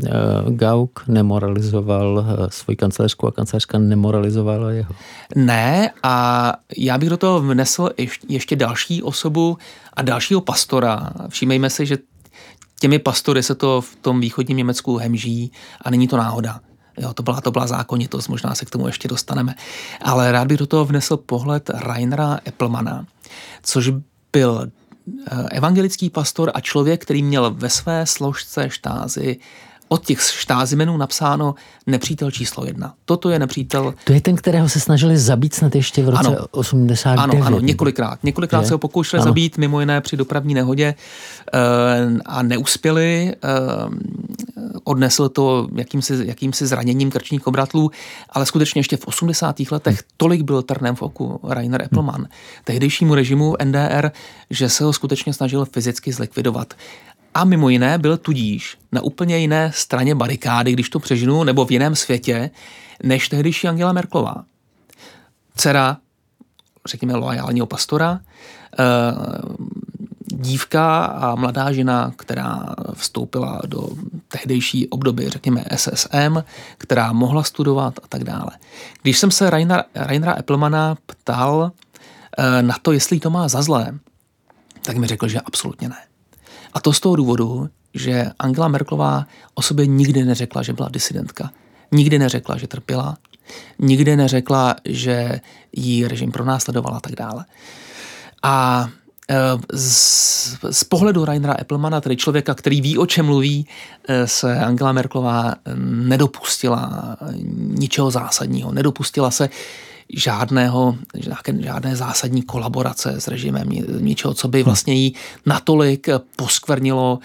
[0.48, 4.94] Gauck nemoralizoval e, svoji kancelářku a kancelářka nemoralizovala jeho.
[5.36, 7.88] Ne a já bych do toho vnesl
[8.28, 9.58] ještě, další osobu, osobu
[9.94, 11.10] a dalšího pastora.
[11.28, 11.98] Všímejme si, že
[12.80, 16.60] těmi pastory se to v tom východním Německu hemží a není to náhoda.
[16.98, 19.54] Jo, to byla, to byla zákonitost, možná se k tomu ještě dostaneme.
[20.02, 23.06] Ale rád bych do toho vnesl pohled Reinera Eppelmana,
[23.62, 23.90] což
[24.32, 24.70] byl
[25.26, 29.38] eh, evangelický pastor a člověk, který měl ve své složce štázy
[29.92, 31.54] od těch štázimenů napsáno
[31.86, 32.94] nepřítel číslo jedna.
[33.04, 33.94] Toto je nepřítel.
[34.04, 37.22] To je ten, kterého se snažili zabít snad ještě v roce ano, 89.
[37.22, 38.24] Ano, ano, několikrát.
[38.24, 38.66] Několikrát je?
[38.66, 39.30] se ho pokoušeli ano.
[39.30, 40.94] zabít, mimo jiné při dopravní nehodě
[41.54, 41.58] eh,
[42.26, 43.34] a neuspěli.
[43.44, 43.48] Eh,
[44.84, 47.90] odnesl to jakýmsi, jakýmsi zraněním krčních obratlů,
[48.30, 49.56] ale skutečně ještě v 80.
[49.70, 50.08] letech hmm.
[50.16, 52.28] tolik byl trnem v oku Rainer Eppelmann, hmm.
[52.64, 54.10] tehdejšímu režimu NDR,
[54.50, 56.74] že se ho skutečně snažil fyzicky zlikvidovat.
[57.34, 61.70] A mimo jiné byl tudíž na úplně jiné straně barikády, když to přežinu, nebo v
[61.70, 62.50] jiném světě,
[63.02, 64.44] než tehdejší Angela Merklová.
[65.56, 65.96] Dcera,
[66.86, 68.20] řekněme, loajálního pastora,
[68.78, 68.84] eh,
[70.26, 73.88] dívka a mladá žena, která vstoupila do
[74.28, 76.44] tehdejší období, řekněme SSM,
[76.78, 78.50] která mohla studovat a tak dále.
[79.02, 81.72] Když jsem se Rainer, Rainera Eppelmana ptal
[82.38, 83.98] eh, na to, jestli to má za zlé,
[84.82, 86.09] tak mi řekl, že absolutně ne.
[86.72, 91.50] A to z toho důvodu, že Angela Merklová o sobě nikdy neřekla, že byla disidentka.
[91.92, 93.16] Nikdy neřekla, že trpěla.
[93.78, 95.40] Nikdy neřekla, že
[95.72, 97.44] jí režim pronásledoval a tak dále.
[98.42, 98.88] A
[99.72, 103.66] z, z pohledu Rainera Eppelmana, tedy člověka, který ví, o čem mluví,
[104.24, 105.54] se Angela Merklová
[105.84, 107.16] nedopustila
[107.56, 108.72] ničeho zásadního.
[108.72, 109.48] Nedopustila se
[110.16, 110.96] žádného,
[111.60, 113.68] žádné zásadní kolaborace s režimem,
[114.00, 115.14] ničeho, co by vlastně jí
[115.46, 117.18] natolik poskvrnilo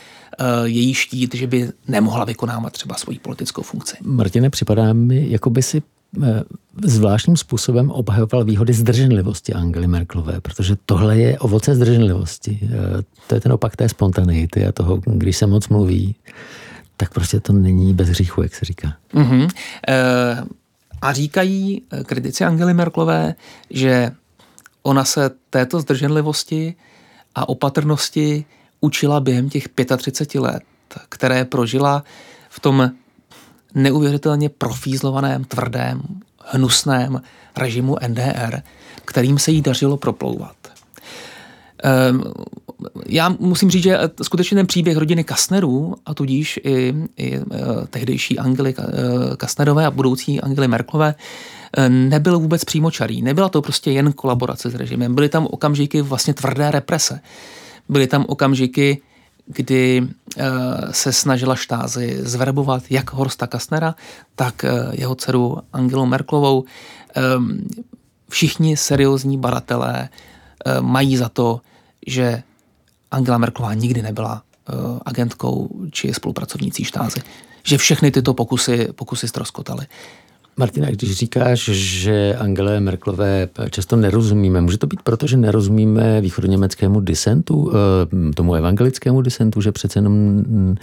[0.63, 3.98] její štít, že by nemohla vykonávat třeba svoji politickou funkci.
[4.02, 5.82] Martine, připadá mi, jako by si
[6.24, 6.43] Eh,
[6.84, 12.60] zvláštním způsobem obhajoval výhody zdrženlivosti Angely Merklové, protože tohle je ovoce zdrženlivosti.
[12.63, 12.67] Eh,
[13.28, 16.15] to je ten opak té spontaneity a toho, když se moc mluví,
[16.98, 18.93] tak prostě to není bez hříchu, jak se říká.
[19.13, 19.50] Mm-hmm.
[19.88, 20.43] E,
[21.01, 23.36] a říkají kritici Angely Merklové,
[23.69, 24.12] že
[24.84, 26.75] ona se této zdrženlivosti
[27.36, 28.45] a opatrnosti
[28.81, 30.63] učila během těch 35 let,
[31.10, 32.03] které prožila
[32.49, 32.91] v tom
[33.73, 36.01] neuvěřitelně profízlovaném, tvrdém,
[36.45, 37.21] hnusném
[37.58, 38.62] režimu NDR,
[39.05, 40.55] kterým se jí dařilo proplouvat.
[41.84, 42.23] Ehm,
[43.05, 47.41] já musím říct, že skutečně ten příběh rodiny Kastnerů a tudíž i, i eh,
[47.89, 48.83] tehdejší Angely eh,
[49.38, 51.15] Kastnerové a budoucí Angely Merklové
[51.77, 53.21] eh, nebyl vůbec přímočarý.
[53.21, 55.15] Nebyla to prostě jen kolaborace s režimem.
[55.15, 57.19] Byly tam okamžiky vlastně tvrdé represe.
[57.89, 59.01] Byly tam okamžiky,
[59.45, 60.07] kdy
[60.38, 60.43] eh,
[60.91, 63.95] se snažila štázy zverbovat jak Horsta Kastnera,
[64.35, 66.63] tak eh, jeho dceru Angelu Merklovou.
[67.15, 67.67] Ehm,
[68.29, 71.61] všichni seriózní baratelé eh, mají za to,
[72.07, 72.43] že
[73.11, 74.41] Angela Merklová nikdy nebyla
[75.05, 77.21] agentkou či spolupracovnící štázy.
[77.63, 79.85] Že všechny tyto pokusy, pokusy ztroskotaly.
[80.57, 86.99] Martina, když říkáš, že Angele Merklové často nerozumíme, může to být proto, že nerozumíme východoněmeckému
[86.99, 90.75] disentu, eh, tomu evangelickému disentu, že přece jenom mm,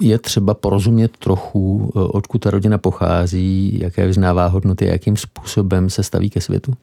[0.00, 6.02] je třeba porozumět trochu, eh, odkud ta rodina pochází, jaké vyznává hodnoty, jakým způsobem se
[6.02, 6.74] staví ke světu?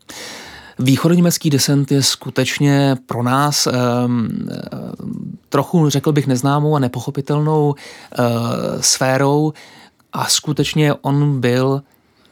[0.79, 4.29] Východoněmecký desent je skutečně pro nás um,
[5.49, 8.25] trochu, řekl bych, neznámou a nepochopitelnou uh,
[8.81, 9.53] sférou
[10.13, 11.81] a skutečně on byl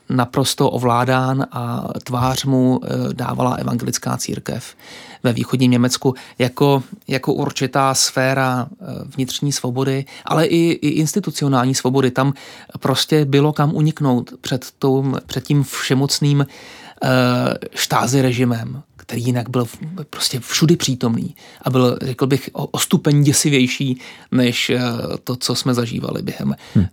[0.10, 4.75] naprosto ovládán a tvář mu eh, dávala evangelická církev
[5.23, 12.12] ve východním Německu jako, jako určitá sféra eh, vnitřní svobody, ale i, i institucionální svobody.
[12.12, 12.34] Tam
[12.79, 16.45] prostě bylo kam uniknout před, tou, před tím všemocným eh,
[17.76, 19.65] štázy režimem který jinak byl
[20.10, 24.00] prostě všudy přítomný a byl, řekl bych, o, o stupeň děsivější
[24.32, 24.82] než eh,
[25.24, 26.86] to, co jsme zažívali během hmm.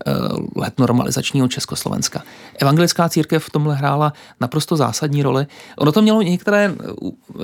[0.56, 2.22] let normalizačního Československa.
[2.58, 5.46] Evangelická církev v tomhle hrála naprosto zásadní roli.
[5.76, 6.74] Ono to mělo některé,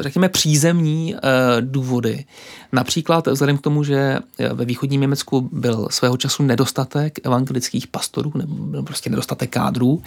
[0.00, 1.16] řekněme, přízemní
[1.60, 2.24] důvody.
[2.72, 4.18] Například vzhledem k tomu, že
[4.52, 10.02] ve východním Německu byl svého času nedostatek evangelických pastorů, nebo prostě nedostatek kádrů,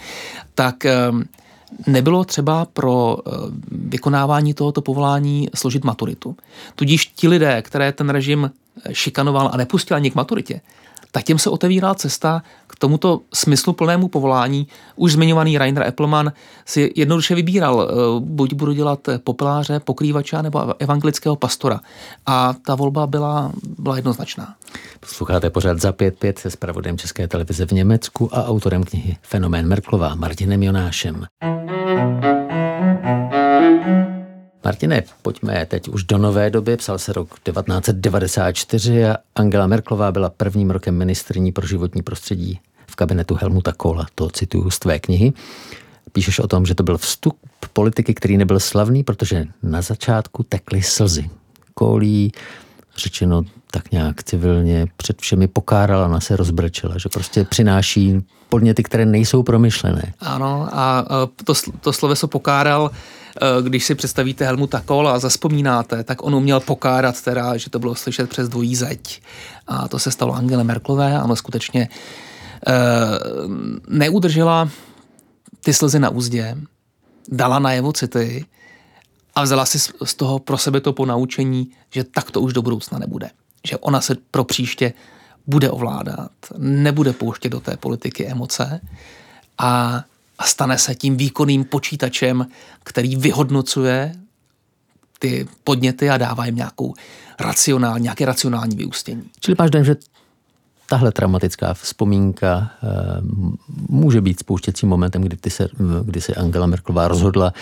[0.54, 0.86] tak
[1.86, 3.30] nebylo třeba pro eh,
[3.70, 6.36] vykonávání tohoto povolání složit maturitu.
[6.74, 8.50] Tudíž ti lidé, které ten režim
[8.92, 10.60] šikanoval a nepustil ani k maturitě,
[11.10, 14.66] tak těm se otevírá cesta k tomuto smysluplnému povolání.
[14.96, 16.32] Už zmiňovaný Rainer Eppelman
[16.66, 21.80] si jednoduše vybíral, eh, buď budu dělat popeláře, pokrývača nebo evangelického pastora.
[22.26, 24.54] A ta volba byla, byla jednoznačná.
[25.00, 30.14] Posloucháte pořád za 5.5 se zpravodem České televize v Německu a autorem knihy Fenomén Merklová
[30.14, 31.26] Martinem Jonášem.
[34.64, 36.76] Martine, pojďme teď už do nové doby.
[36.76, 42.96] Psal se rok 1994 a Angela Merklová byla prvním rokem ministrní pro životní prostředí v
[42.96, 44.06] kabinetu Helmuta Kohla.
[44.14, 45.32] To cituju z tvé knihy.
[46.12, 47.38] Píšeš o tom, že to byl vstup
[47.72, 51.30] politiky, který nebyl slavný, protože na začátku tekly slzy.
[51.74, 52.32] Kohlí,
[52.96, 59.06] řečeno tak nějak civilně, před všemi pokárala, ona se rozbrečela, že prostě přináší podněty, které
[59.06, 60.12] nejsou promyšlené.
[60.20, 61.04] Ano, a
[61.44, 62.90] to, to sloveso pokáral
[63.36, 67.78] Eh, když si představíte Helmuta Kohla a zaspomínáte, tak on uměl pokárat teda, že to
[67.78, 69.22] bylo slyšet přes dvojí zeď.
[69.66, 71.88] A to se stalo Angele Merklové a ona skutečně e,
[73.88, 74.68] neudržela
[75.64, 76.56] ty slzy na úzdě,
[77.28, 78.44] dala najevo city
[79.34, 82.98] a vzala si z toho pro sebe to ponaučení, že tak to už do budoucna
[82.98, 83.30] nebude.
[83.66, 84.92] Že ona se pro příště
[85.46, 88.80] bude ovládat, nebude pouštět do té politiky emoce
[89.58, 90.04] a
[90.42, 92.46] a stane se tím výkonným počítačem,
[92.84, 94.12] který vyhodnocuje
[95.18, 96.94] ty podněty a dává jim nějakou
[97.40, 99.22] racionální, nějaké racionální vyústění.
[99.40, 99.96] Čili máš dojem, že
[100.88, 102.88] tahle traumatická vzpomínka e,
[103.88, 105.68] může být spouštěcím momentem, kdy, ty se,
[106.04, 107.52] kdy se Angela Merklová rozhodla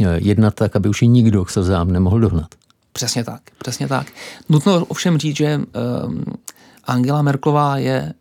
[0.00, 2.48] e, jednat tak, aby už ji nikdo k slzám nemohl dohnat.
[2.98, 4.06] Přesně tak, přesně tak.
[4.48, 5.60] Nutno ovšem říct, že e,
[6.84, 8.14] Angela Merklová je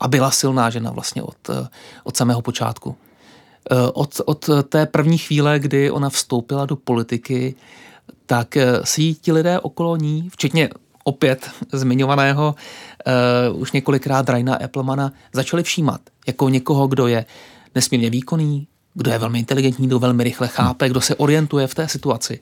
[0.00, 1.50] a byla silná žena vlastně od,
[2.04, 2.96] od samého počátku.
[3.70, 7.54] Eh, od, od té první chvíle, kdy ona vstoupila do politiky,
[8.26, 10.68] tak si ti lidé okolo ní, včetně
[11.04, 12.54] opět zmiňovaného
[13.50, 17.24] uh, už několikrát Raina Applemana, začali všímat jako někoho, kdo je
[17.74, 18.66] nesmírně výkonný,
[18.98, 22.40] kdo je velmi inteligentní, kdo velmi rychle chápe, kdo se orientuje v té situaci,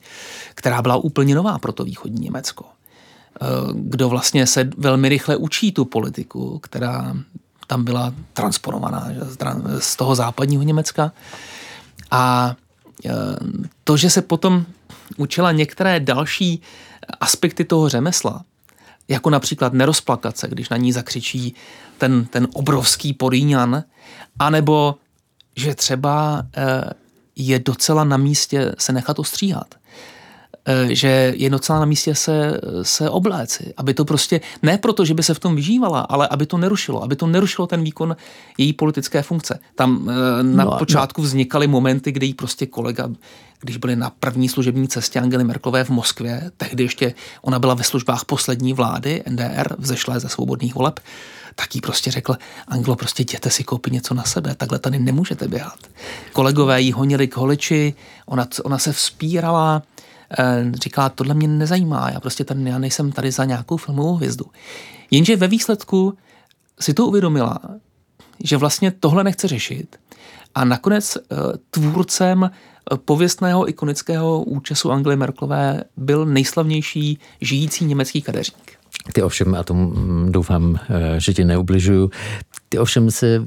[0.55, 2.65] která byla úplně nová pro to východní Německo.
[2.65, 7.13] Eh, kdo vlastně se velmi rychle učí tu politiku, která
[7.67, 9.07] tam byla transponovaná
[9.79, 11.11] z toho západního Německa.
[12.11, 12.55] A
[13.05, 13.11] eh,
[13.83, 14.65] to, že se potom
[15.17, 16.61] učila některé další
[17.19, 18.43] aspekty toho řemesla,
[19.07, 21.55] jako například nerozplakat se, když na ní zakřičí
[21.97, 23.83] ten, ten obrovský porýňan,
[24.39, 24.95] anebo
[25.57, 26.89] že třeba eh,
[27.35, 29.75] je docela na místě se nechat ostříhat.
[30.69, 35.13] Eh, že je docela na místě se, se obléci, aby to prostě, ne proto, že
[35.13, 38.15] by se v tom vyžívala, ale aby to nerušilo, aby to nerušilo ten výkon
[38.57, 39.59] její politické funkce.
[39.75, 41.25] Tam eh, na no, počátku no.
[41.27, 43.09] vznikaly momenty, kdy jí prostě kolega,
[43.61, 47.83] když byli na první služební cestě Angely Merklové v Moskvě, tehdy ještě ona byla ve
[47.83, 50.99] službách poslední vlády NDR, vzešlé ze svobodných voleb,
[51.55, 52.35] tak jí prostě řekl,
[52.67, 55.79] Anglo, prostě jděte si koupit něco na sebe, takhle tady nemůžete běhat.
[56.33, 57.93] Kolegové jí honili k holiči,
[58.25, 59.83] ona, ona se vzpírala,
[60.39, 64.45] eh, říkala, tohle mě nezajímá, já prostě tady, já nejsem tady za nějakou filmovou hvězdu.
[65.11, 66.17] Jenže ve výsledku
[66.79, 67.59] si to uvědomila,
[68.43, 69.95] že vlastně tohle nechce řešit
[70.55, 71.35] a nakonec eh,
[71.69, 72.51] tvůrcem
[72.95, 78.77] pověstného ikonického účesu Angely Merklové byl nejslavnější žijící německý kadeřník.
[79.13, 79.93] Ty ovšem, a tomu
[80.29, 82.11] doufám, eh, že ti neubližuju,
[82.69, 83.41] ty ovšem se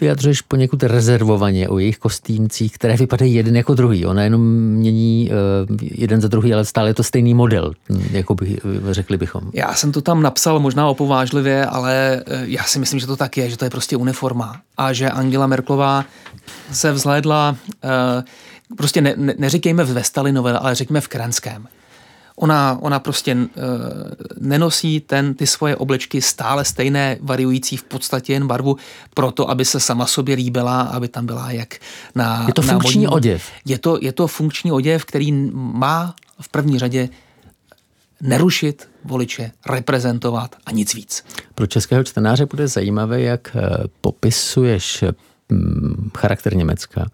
[0.00, 4.06] vyjadřuješ poněkud rezervovaně o jejich kostýmcích, které vypadají jeden jako druhý.
[4.06, 5.30] Ona jenom mění
[5.70, 7.72] uh, jeden za druhý, ale stále je to stejný model,
[8.10, 8.58] jako by,
[8.90, 9.50] řekli bychom.
[9.54, 13.36] Já jsem to tam napsal možná opovážlivě, ale eh, já si myslím, že to tak
[13.36, 14.60] je, že to je prostě uniforma.
[14.76, 16.04] A že Angela Merklová
[16.72, 17.90] se vzhlédla, uh,
[18.76, 21.68] prostě ne, ne, neříkejme ve Stalinové, ale řekněme v Kranském.
[22.36, 23.42] Ona, ona prostě uh,
[24.40, 28.76] nenosí ten, ty svoje oblečky stále stejné, variující v podstatě jen barvu,
[29.14, 31.74] proto, aby se sama sobě líbila, aby tam byla jak
[32.14, 33.14] na Je to na funkční modní.
[33.14, 33.44] oděv.
[33.64, 37.08] Je to, je to funkční oděv, který má v první řadě
[38.20, 41.24] nerušit voliče, reprezentovat a nic víc.
[41.54, 43.60] Pro českého čtenáře bude zajímavé, jak eh,
[44.00, 45.04] popisuješ
[45.48, 47.06] mm, charakter Německa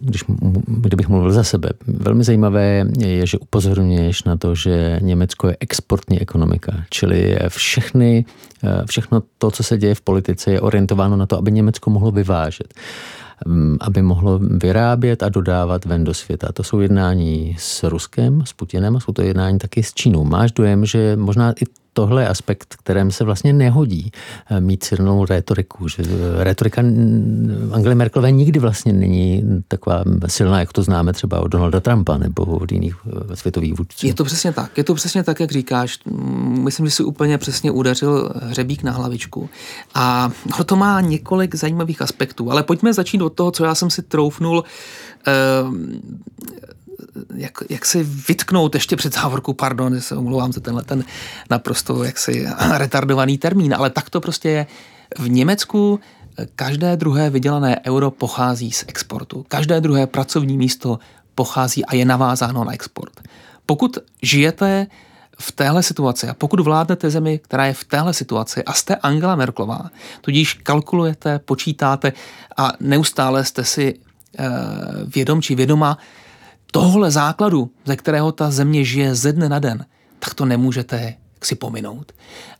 [0.00, 0.24] když,
[0.66, 1.68] kdybych mluvil za sebe.
[1.86, 8.24] Velmi zajímavé je, že upozorňuješ na to, že Německo je exportní ekonomika, čili všechny,
[8.64, 12.10] eh, všechno to, co se děje v politice, je orientováno na to, aby Německo mohlo
[12.10, 12.74] vyvážet
[13.46, 16.52] ehm, aby mohlo vyrábět a dodávat ven do světa.
[16.52, 20.24] To jsou jednání s Ruskem, s Putinem a jsou to jednání taky s Čínou.
[20.24, 24.12] Máš dojem, že možná i tohle je aspekt, kterém se vlastně nehodí
[24.50, 25.88] eh, mít silnou retoriku.
[25.88, 26.82] Že eh, retorika
[27.72, 32.42] Angely Merkelové nikdy vlastně není taková silná, jak to známe třeba od Donalda Trumpa nebo
[32.42, 32.94] od jiných
[33.32, 34.06] eh, světových vůdců.
[34.06, 34.78] Je to přesně tak.
[34.78, 35.98] Je to přesně tak, jak říkáš.
[36.44, 39.48] Myslím, že si úplně přesně udeřil hřebík na hlavičku.
[39.94, 40.30] A
[40.66, 42.50] to má několik zajímavých aspektů.
[42.50, 44.64] Ale pojďme začít od toho, co já jsem si troufnul
[47.34, 51.04] jak, jak si vytknout ještě před závorku, pardon, se omlouvám za tenhle ten
[51.50, 54.66] naprosto jaksi retardovaný termín, ale tak to prostě je.
[55.18, 56.00] V Německu
[56.56, 59.44] každé druhé vydělané euro pochází z exportu.
[59.48, 60.98] Každé druhé pracovní místo
[61.34, 63.20] pochází a je navázáno na export.
[63.66, 64.86] Pokud žijete
[65.40, 69.36] v téhle situaci a pokud vládnete zemi, která je v téhle situaci a jste Angela
[69.36, 72.12] Merklová, tudíž kalkulujete, počítáte
[72.56, 73.94] a neustále jste si
[74.38, 74.48] eh,
[75.14, 75.98] vědom či vědoma
[76.70, 79.86] tohle základu, ze kterého ta země žije ze dne na den,
[80.18, 82.12] tak to nemůžete si pominout.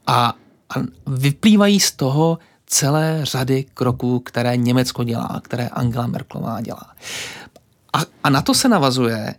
[0.07, 0.35] A,
[0.71, 0.75] a
[1.07, 6.95] vyplývají z toho celé řady kroků, které Německo dělá, které Angela Merklová dělá.
[7.93, 9.35] A, a na to se navazuje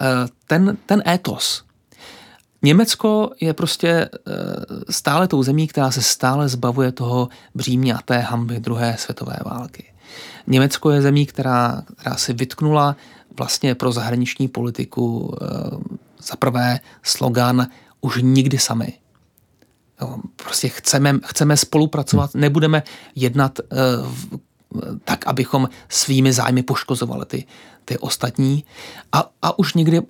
[0.00, 0.06] uh,
[0.46, 1.64] ten, ten étos.
[2.62, 8.18] Německo je prostě uh, stále tou zemí, která se stále zbavuje toho břímě a té
[8.18, 9.91] hamby druhé světové války.
[10.46, 12.96] Německo je zemí, která, která si vytknula
[13.38, 15.46] vlastně pro zahraniční politiku eh,
[16.22, 17.66] za prvé slogan
[18.00, 18.92] už nikdy sami.
[20.36, 22.82] Prostě chceme, chceme spolupracovat, nebudeme
[23.14, 23.76] jednat eh,
[25.04, 27.44] tak, abychom svými zájmy poškozovali ty,
[27.84, 28.64] ty ostatní.
[29.12, 30.00] A, a už nikdy,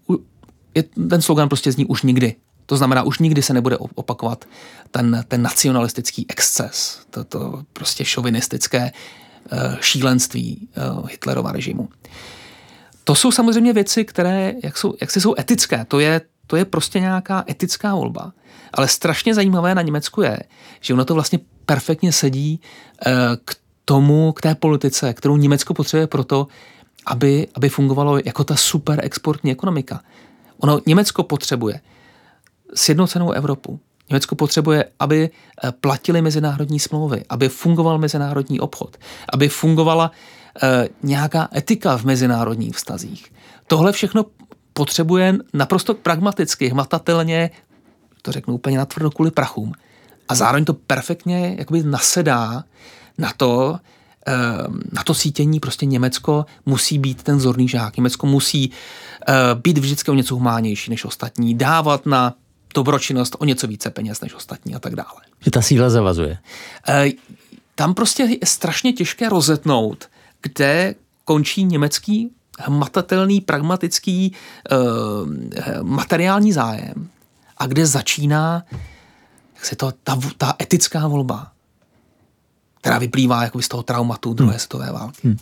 [0.75, 2.35] je, ten slogan prostě zní už nikdy.
[2.67, 4.45] To znamená, už nikdy se nebude opakovat
[4.91, 8.93] ten, ten nacionalistický exces, to, to prostě šovinistické
[9.81, 10.69] šílenství
[10.99, 11.89] uh, Hitlerova režimu.
[13.05, 15.85] To jsou samozřejmě věci, které jak, jsou, jak si jsou etické.
[15.85, 18.33] To je, to je prostě nějaká etická volba.
[18.73, 20.39] Ale strašně zajímavé na Německu je,
[20.81, 22.61] že ono to vlastně perfektně sedí
[23.07, 23.13] uh,
[23.45, 26.47] k tomu, k té politice, kterou Německo potřebuje proto,
[27.07, 30.01] aby, aby fungovalo jako ta super exportní ekonomika.
[30.59, 31.81] Ono Německo potřebuje
[32.75, 33.81] sjednocenou Evropu.
[34.11, 35.31] Německo potřebuje, aby
[35.65, 38.97] eh, platili mezinárodní smlouvy, aby fungoval mezinárodní obchod,
[39.33, 40.11] aby fungovala
[40.63, 43.33] e, nějaká etika v mezinárodních vztazích.
[43.67, 44.27] Tohle všechno
[44.73, 47.51] potřebuje naprosto pragmaticky, hmatatelně,
[48.23, 49.73] to řeknu úplně natvrdo kvůli prachům.
[50.29, 52.65] A zároveň to perfektně jakoby nasedá
[53.19, 53.79] na to,
[54.27, 57.97] Ehm, na to sítění prostě Německo musí být ten zorný žák.
[57.97, 58.71] Německo musí
[59.29, 62.35] eh, být vždycky o něco humánější než ostatní, dávat na
[62.73, 65.21] dobročinnost o něco více peněz než ostatní a tak dále.
[65.41, 66.39] Že ta síla zavazuje.
[66.89, 67.11] Eh,
[67.75, 70.09] tam prostě je strašně těžké rozetnout,
[70.43, 70.95] kde
[71.25, 74.33] končí německý hmatatelný, pragmatický
[74.73, 75.29] uh,
[75.83, 77.09] materiální zájem
[77.59, 78.65] a kde začíná
[79.63, 81.53] jak se to, ta, ta etická volba
[82.83, 84.59] která vyplývá jako z toho traumatu druhé hmm.
[84.59, 85.21] světové války.
[85.25, 85.37] Hmm.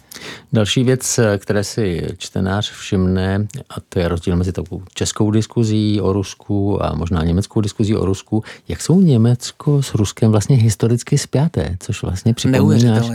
[0.52, 4.64] Další věc, které si čtenář všimne, a to je rozdíl mezi tou
[4.94, 10.30] českou diskuzí o Rusku a možná německou diskuzí o Rusku, jak jsou Německo s Ruskem
[10.30, 13.06] vlastně historicky spjaté, což vlastně připomínáš,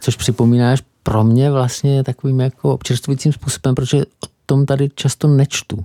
[0.00, 5.84] což připomínáš pro mě vlastně takovým jako občerstvujícím způsobem, protože o tom tady často nečtu.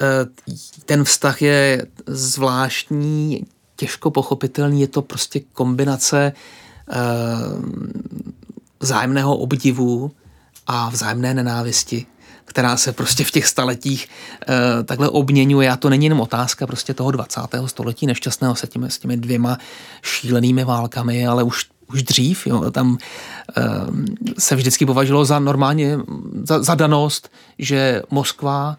[0.00, 0.06] Eh,
[0.84, 3.44] ten vztah je zvláštní,
[3.76, 6.32] těžko pochopitelný, je to prostě kombinace Eh,
[8.80, 10.12] vzájemného obdivu
[10.66, 12.06] a vzájemné nenávisti,
[12.44, 14.08] která se prostě v těch staletích
[14.48, 15.70] e, takhle obměňuje.
[15.70, 17.40] A to není jenom otázka prostě toho 20.
[17.66, 19.58] století nešťastného se těmi, s těmi dvěma
[20.02, 22.98] šílenými válkami, ale už už dřív, jo, tam
[23.56, 23.62] e,
[24.38, 25.98] se vždycky považovalo za normálně,
[26.42, 27.28] za, za danost,
[27.58, 28.78] že Moskva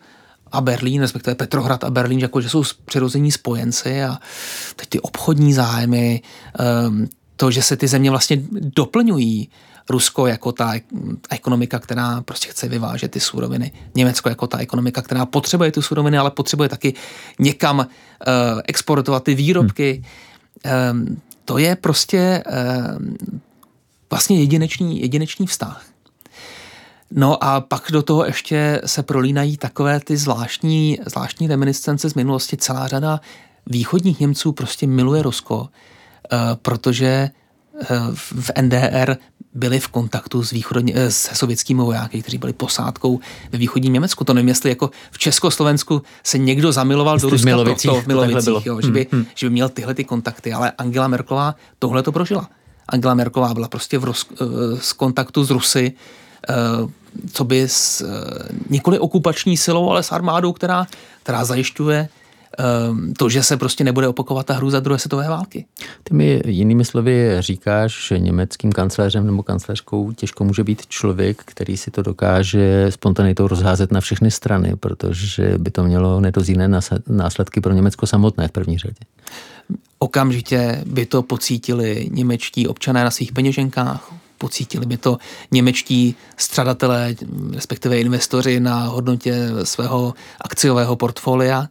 [0.51, 4.17] a Berlín, respektive Petrohrad a Berlín, jako, že jsou přirození spojenci a
[4.75, 6.21] teď ty obchodní zájmy,
[6.59, 9.49] e, to, že se ty země vlastně doplňují.
[9.89, 10.73] Rusko jako ta
[11.29, 13.71] ekonomika, která prostě chce vyvážet ty suroviny.
[13.95, 16.93] Německo jako ta ekonomika, která potřebuje ty suroviny, ale potřebuje taky
[17.39, 17.85] někam uh,
[18.65, 20.03] exportovat ty výrobky.
[20.65, 20.99] Hmm.
[21.09, 22.43] Um, to je prostě
[22.97, 23.17] um,
[24.09, 25.85] vlastně jedinečný, jedinečný vztah.
[27.11, 32.57] No a pak do toho ještě se prolínají takové ty zvláštní, zvláštní reminiscence z minulosti.
[32.57, 33.19] Celá řada
[33.65, 35.69] východních Němců prostě miluje Rusko
[36.55, 37.29] protože
[37.81, 39.17] eh, v NDR
[39.53, 43.19] byli v kontaktu s východně, eh, se sovětskými vojáky, kteří byli posádkou
[43.51, 44.23] ve východním Německu.
[44.23, 48.07] To nevím, jestli jako v Československu se někdo zamiloval do Ruska Milovicích, to, to v
[48.07, 49.29] Milovicích, jo, že, by, hmm, hmm.
[49.35, 52.49] že by měl tyhle ty kontakty, ale Angela Merklová tohle to prožila.
[52.89, 54.27] Angela Merklová byla prostě v Rus,
[54.79, 55.93] z kontaktu s Rusy,
[57.33, 58.05] co by s
[58.69, 60.87] nikoli okupační silou, ale s armádou, která,
[61.23, 62.09] která zajišťuje
[63.17, 65.65] to, že se prostě nebude opakovat ta za druhé světové války.
[66.03, 71.77] Ty mi jinými slovy říkáš, že německým kancléřem nebo kancléřkou těžko může být člověk, který
[71.77, 77.73] si to dokáže spontanitou rozházet na všechny strany, protože by to mělo nedozírné následky pro
[77.73, 78.99] Německo samotné v první řadě.
[79.99, 85.17] Okamžitě by to pocítili němečtí občané na svých peněženkách, pocítili by to
[85.51, 87.15] němečtí stradatelé,
[87.53, 91.67] respektive investoři na hodnotě svého akciového portfolia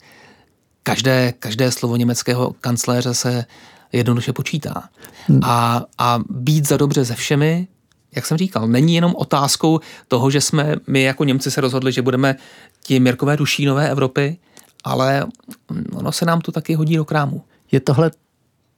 [0.83, 3.45] každé, každé slovo německého kancléře se
[3.93, 4.89] jednoduše počítá.
[5.27, 5.41] Hmm.
[5.45, 7.69] A, a být za dobře se všemi,
[8.17, 12.03] jak jsem říkal, není jenom otázkou toho, že jsme my jako Němci se rozhodli, že
[12.03, 12.37] budeme
[12.83, 14.39] ti Mirkové dušínové Evropy,
[14.85, 15.27] ale
[15.93, 17.43] ono se nám to taky hodí do krámu.
[17.73, 18.11] Je tohle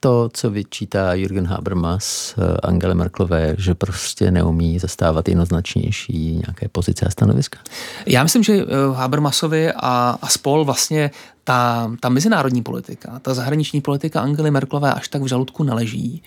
[0.04, 7.06] to, co vyčítá Jürgen Habermas eh, Angele Merklové, že prostě neumí zastávat jednoznačnější nějaké pozice
[7.06, 7.58] a stanoviska?
[8.06, 11.10] Já myslím, že eh, Habermasovi a, a spol vlastně
[11.44, 16.22] ta, ta mezinárodní politika, ta zahraniční politika Angely Merklové až tak v žaludku neleží,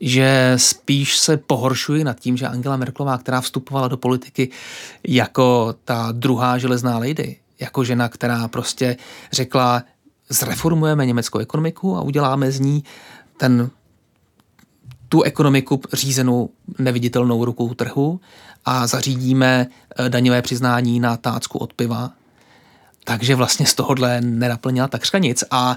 [0.00, 4.48] že spíš se pohoršují nad tím, že Angela Merklová, která vstupovala do politiky
[5.08, 8.96] jako ta druhá železná lady, jako žena, která prostě
[9.32, 9.82] řekla,
[10.28, 12.84] zreformujeme německou ekonomiku a uděláme z ní
[13.36, 13.70] ten,
[15.08, 18.20] tu ekonomiku řízenou neviditelnou rukou trhu
[18.64, 19.66] a zařídíme
[19.96, 22.10] eh, daňové přiznání na tácku od piva.
[23.04, 25.44] Takže vlastně z tohohle nenaplnila takřka nic.
[25.50, 25.76] A,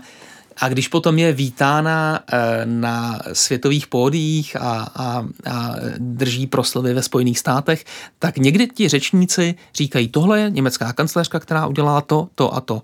[0.58, 7.04] a když potom je vítána eh, na světových pódiích a, a, a drží proslovy ve
[7.04, 7.86] Spojených státech,
[8.20, 12.82] tak někdy ti řečníci říkají, tohle je německá kancléřka, která udělala to, to a to.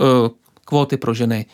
[0.00, 0.30] Eh,
[0.64, 1.46] kvóty pro ženy,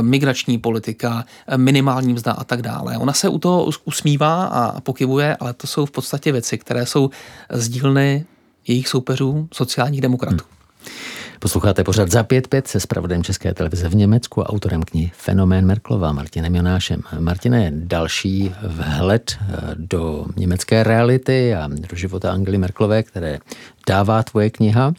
[0.00, 2.98] migrační politika, eh, minimální mzda a tak dále.
[2.98, 7.10] Ona se u toho usmívá a pokybuje, ale to jsou v podstatě věci, které jsou
[7.50, 8.24] z dílny
[8.66, 10.44] jejich soupeřů sociálních demokratů.
[10.44, 10.58] Hmm.
[11.40, 16.12] Posloucháte pořád za 5.5 se spravodem České televize v Německu a autorem knihy Fenomén Merklova
[16.12, 17.02] Martinem Jonášem.
[17.18, 23.38] Martine, další vhled eh, do německé reality a do života Angely Merklové, které
[23.88, 24.92] dává tvoje kniha.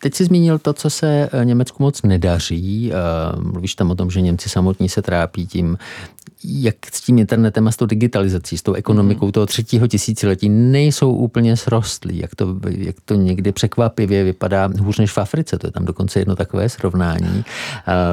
[0.00, 2.92] Teď si zmínil to, co se Německu moc nedaří.
[3.38, 5.78] Mluvíš tam o tom, že Němci samotní se trápí tím,
[6.44, 11.12] jak s tím internetem a s tou digitalizací, s tou ekonomikou toho třetího tisíciletí nejsou
[11.12, 12.18] úplně srostlí.
[12.18, 15.58] Jak to, jak to někdy překvapivě vypadá hůř než v Africe.
[15.58, 17.44] To je tam dokonce jedno takové srovnání.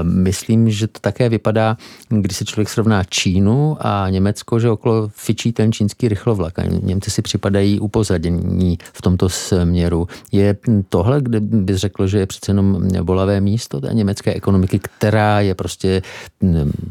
[0.03, 1.77] Myslím, že to také vypadá,
[2.09, 6.59] když se člověk srovná Čínu a Německo, že okolo fičí ten čínský rychlovlak.
[6.59, 10.07] A Němci si připadají upozadění v tomto směru.
[10.31, 10.57] Je
[10.89, 15.55] tohle, kde bys řekl, že je přece jenom bolavé místo té německé ekonomiky, která je
[15.55, 16.01] prostě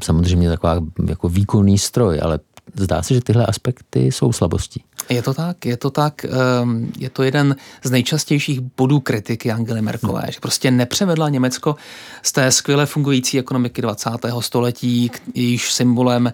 [0.03, 2.39] samozřejmě taková jako výkonný stroj, ale
[2.77, 4.85] zdá se, že tyhle aspekty jsou slabostí.
[5.09, 6.25] Je to tak, je to tak.
[6.25, 10.33] Ehm, je to jeden z nejčastějších bodů kritiky Angely Merkelové, hmm.
[10.33, 11.77] že prostě nepřevedla Německo
[12.23, 14.11] z té skvěle fungující ekonomiky 20.
[14.41, 16.33] století, jejíž symbolem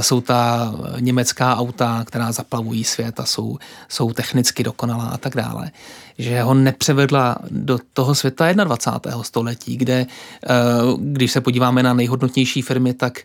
[0.00, 3.58] jsou ta německá auta, která zaplavují svět a jsou,
[3.88, 5.70] jsou technicky dokonalá a tak dále.
[6.18, 9.22] Že ho nepřevedla do toho světa 21.
[9.22, 10.06] století, kde,
[10.44, 10.48] eh,
[10.98, 13.18] když se podíváme na nejhodnotnější firmy, tak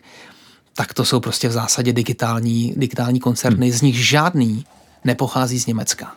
[0.74, 3.78] tak to jsou prostě v zásadě digitální, digitální koncerny, hmm.
[3.78, 4.64] z nich žádný
[5.04, 6.12] nepochází z Německa.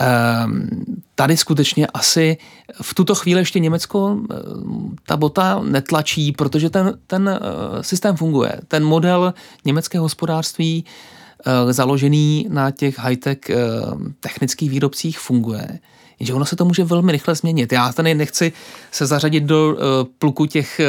[0.00, 0.68] Um,
[1.14, 2.36] tady skutečně asi
[2.82, 8.52] v tuto chvíli ještě Německo ehm, ta bota netlačí, protože ten, ten uh, systém funguje.
[8.68, 9.34] Ten model
[9.64, 15.78] německého hospodářství uh, založený na těch high-tech uh, technických výrobcích funguje.
[16.20, 17.72] Jenže ono se to může velmi rychle změnit.
[17.72, 18.52] Já tady nechci
[18.90, 19.78] se zařadit do uh,
[20.18, 20.80] pluku těch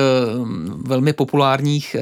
[0.85, 1.95] velmi populárních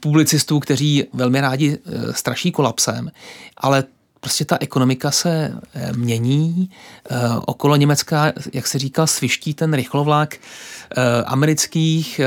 [0.00, 1.78] publicistů, kteří velmi rádi
[2.10, 3.10] straší kolapsem,
[3.56, 3.84] ale
[4.26, 6.70] prostě ta ekonomika se uh, mění.
[7.10, 12.20] Uh, okolo Německa, jak se říkal, sviští ten rychlovlak uh, amerických,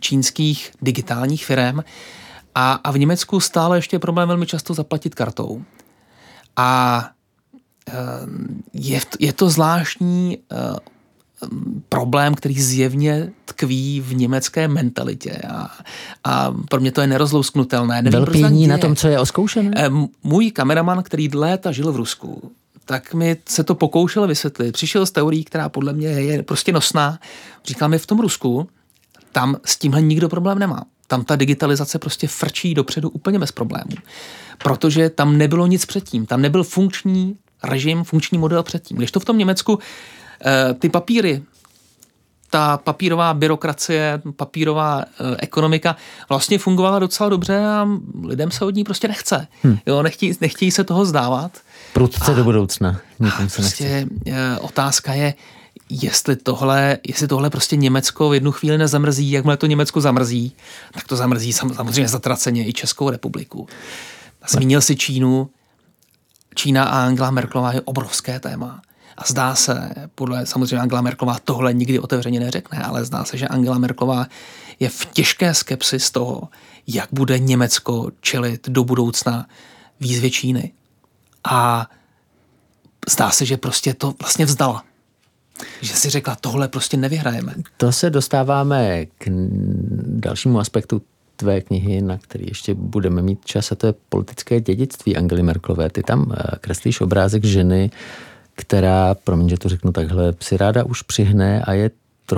[0.00, 1.80] čínských digitálních firm
[2.54, 5.62] a, a v Německu stále ještě je problém velmi často zaplatit kartou.
[6.56, 7.10] A
[8.72, 10.38] je, je to zvláštní
[11.88, 15.70] problém, který zjevně tkví v německé mentalitě a,
[16.24, 18.02] a pro mě to je nerozlousknutelné.
[18.02, 19.90] Nevím, Byl na tom, co je oskoušené?
[20.22, 22.52] Můj kameraman, který léta žil v Rusku,
[22.84, 24.72] tak mi se to pokoušel vysvětlit.
[24.72, 27.18] Přišel s teorií, která podle mě je prostě nosná.
[27.64, 28.68] Říkal mi, v tom Rusku
[29.32, 30.84] tam s tímhle nikdo problém nemá.
[31.06, 33.96] Tam ta digitalizace prostě frčí dopředu úplně bez problémů.
[34.58, 36.26] Protože tam nebylo nic předtím.
[36.26, 38.96] Tam nebyl funkční režim, funkční model předtím.
[38.96, 39.78] Když to v tom Německu
[40.78, 41.42] ty papíry,
[42.50, 45.96] ta papírová byrokracie, papírová eh, ekonomika
[46.28, 47.88] vlastně fungovala docela dobře a
[48.22, 49.46] lidem se od ní prostě nechce.
[49.62, 49.78] Hmm.
[49.86, 51.58] Jo, nechtějí, nechtějí se toho zdávat.
[51.92, 53.00] Prudce do budoucna.
[53.26, 54.60] A se prostě nechce.
[54.60, 55.34] otázka je,
[55.90, 60.52] jestli tohle, jestli tohle prostě Německo v jednu chvíli nezamrzí, jakmile to Německo zamrzí,
[60.92, 63.68] tak to zamrzí samozřejmě zatraceně i Českou republiku.
[64.48, 65.50] Zmínil si Čínu.
[66.54, 68.82] Čína a Angela Merkelová je obrovské téma.
[69.20, 73.48] A zdá se, podle samozřejmě Angela Merklová tohle nikdy otevřeně neřekne, ale zdá se, že
[73.48, 74.26] Angela Merklová
[74.80, 76.48] je v těžké skepsi z toho,
[76.86, 79.46] jak bude Německo čelit do budoucna
[80.00, 80.72] výzvě Číny.
[81.44, 81.86] A
[83.10, 84.84] zdá se, že prostě to vlastně vzdala.
[85.80, 87.54] Že si řekla, tohle prostě nevyhrajeme.
[87.76, 89.24] To se dostáváme k
[90.06, 91.02] dalšímu aspektu
[91.36, 95.90] tvé knihy, na který ještě budeme mít čas, a to je politické dědictví Angely Merklové.
[95.90, 97.90] Ty tam eh, kreslíš obrázek ženy,
[98.54, 101.90] která, promiň, že to řeknu takhle, si ráda už přihne a je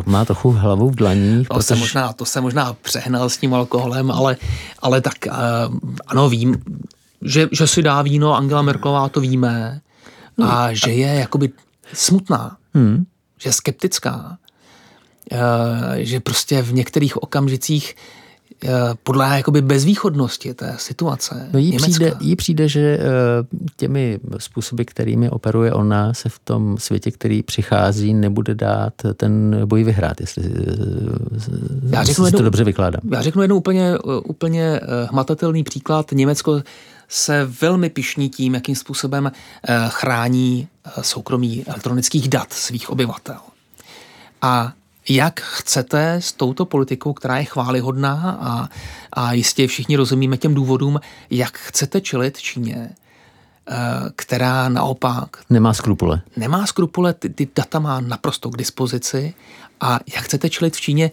[0.07, 1.49] má trochu hlavu v dlaních.
[1.49, 1.67] To, protože...
[1.67, 4.37] se možná, to se možná přehnal s tím alkoholem, ale,
[4.79, 5.35] ale tak uh,
[6.07, 6.57] ano, vím,
[7.23, 9.81] že, že si dá víno, Angela Merklová to víme,
[10.43, 10.75] a hmm.
[10.75, 11.51] že je jakoby
[11.93, 13.05] smutná, hmm.
[13.39, 14.39] že je skeptická,
[15.33, 15.39] uh,
[15.97, 18.22] že prostě v některých okamžicích Eh,
[19.03, 21.49] podle jakoby bezvýchodnosti té situace.
[21.53, 23.01] No jí, přijde, jí přijde, že eh,
[23.77, 29.85] těmi způsoby, kterými operuje ona, se v tom světě, který přichází, nebude dát ten boj
[29.85, 30.53] vyhrát, jestli eh,
[31.89, 33.01] já řeknu jednu, to dobře vykládám.
[33.13, 36.13] Já řeknu jednu úplně, úplně hmatatelný příklad.
[36.13, 36.63] Německo
[37.09, 39.33] se velmi pišní tím, jakým způsobem
[39.89, 40.69] chrání
[41.01, 43.37] soukromí elektronických dat svých obyvatel.
[44.43, 44.73] A
[45.09, 48.69] jak chcete s touto politikou, která je chválihodná a,
[49.13, 51.01] a jistě všichni rozumíme těm důvodům,
[51.31, 53.75] jak chcete čelit Číně, eh,
[54.17, 55.37] která naopak...
[55.51, 56.23] Nemá skrupule.
[56.37, 59.35] Nemá skrupule, ty, ty data má naprosto k dispozici
[59.81, 61.11] a jak chcete čelit v Číně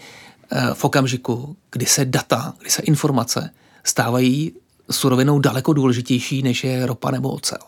[0.51, 3.49] eh, v okamžiku, kdy se data, kdy se informace
[3.83, 4.53] stávají
[4.91, 7.59] surovinou daleko důležitější, než je ropa nebo ocel.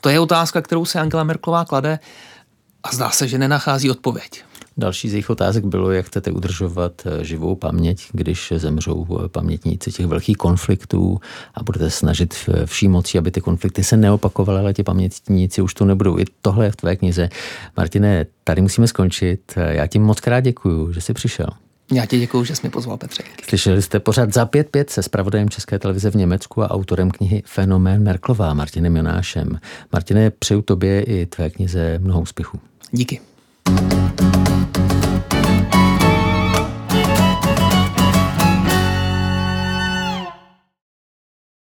[0.00, 1.98] To je otázka, kterou se Angela Merklová klade
[2.82, 4.44] a zdá se, že nenachází odpověď.
[4.76, 9.92] Další z jejich otázek bylo, jak chcete udržovat eh, živou paměť, když zemřou eh, pamětníci
[9.92, 11.20] těch velkých konfliktů
[11.54, 15.84] a budete snažit vší mocí, aby ty konflikty se neopakovaly, ale ti pamětníci už to
[15.84, 16.18] nebudou.
[16.18, 17.28] I tohle je v tvé knize.
[17.76, 19.40] Martine, tady musíme skončit.
[19.56, 21.46] Já ti moc krát děkuju, že jsi přišel.
[21.92, 23.22] Já ti děkuji, že jsi mi pozval, Petře.
[23.48, 28.02] Slyšeli jste pořád za 5-5 se spravodajem České televize v Německu a autorem knihy Fenomén
[28.02, 29.58] Merklová Martinem Jonášem.
[29.92, 32.60] Martine, přeju tobě i tvé knize mnoho úspěchů.
[32.90, 33.20] Díky.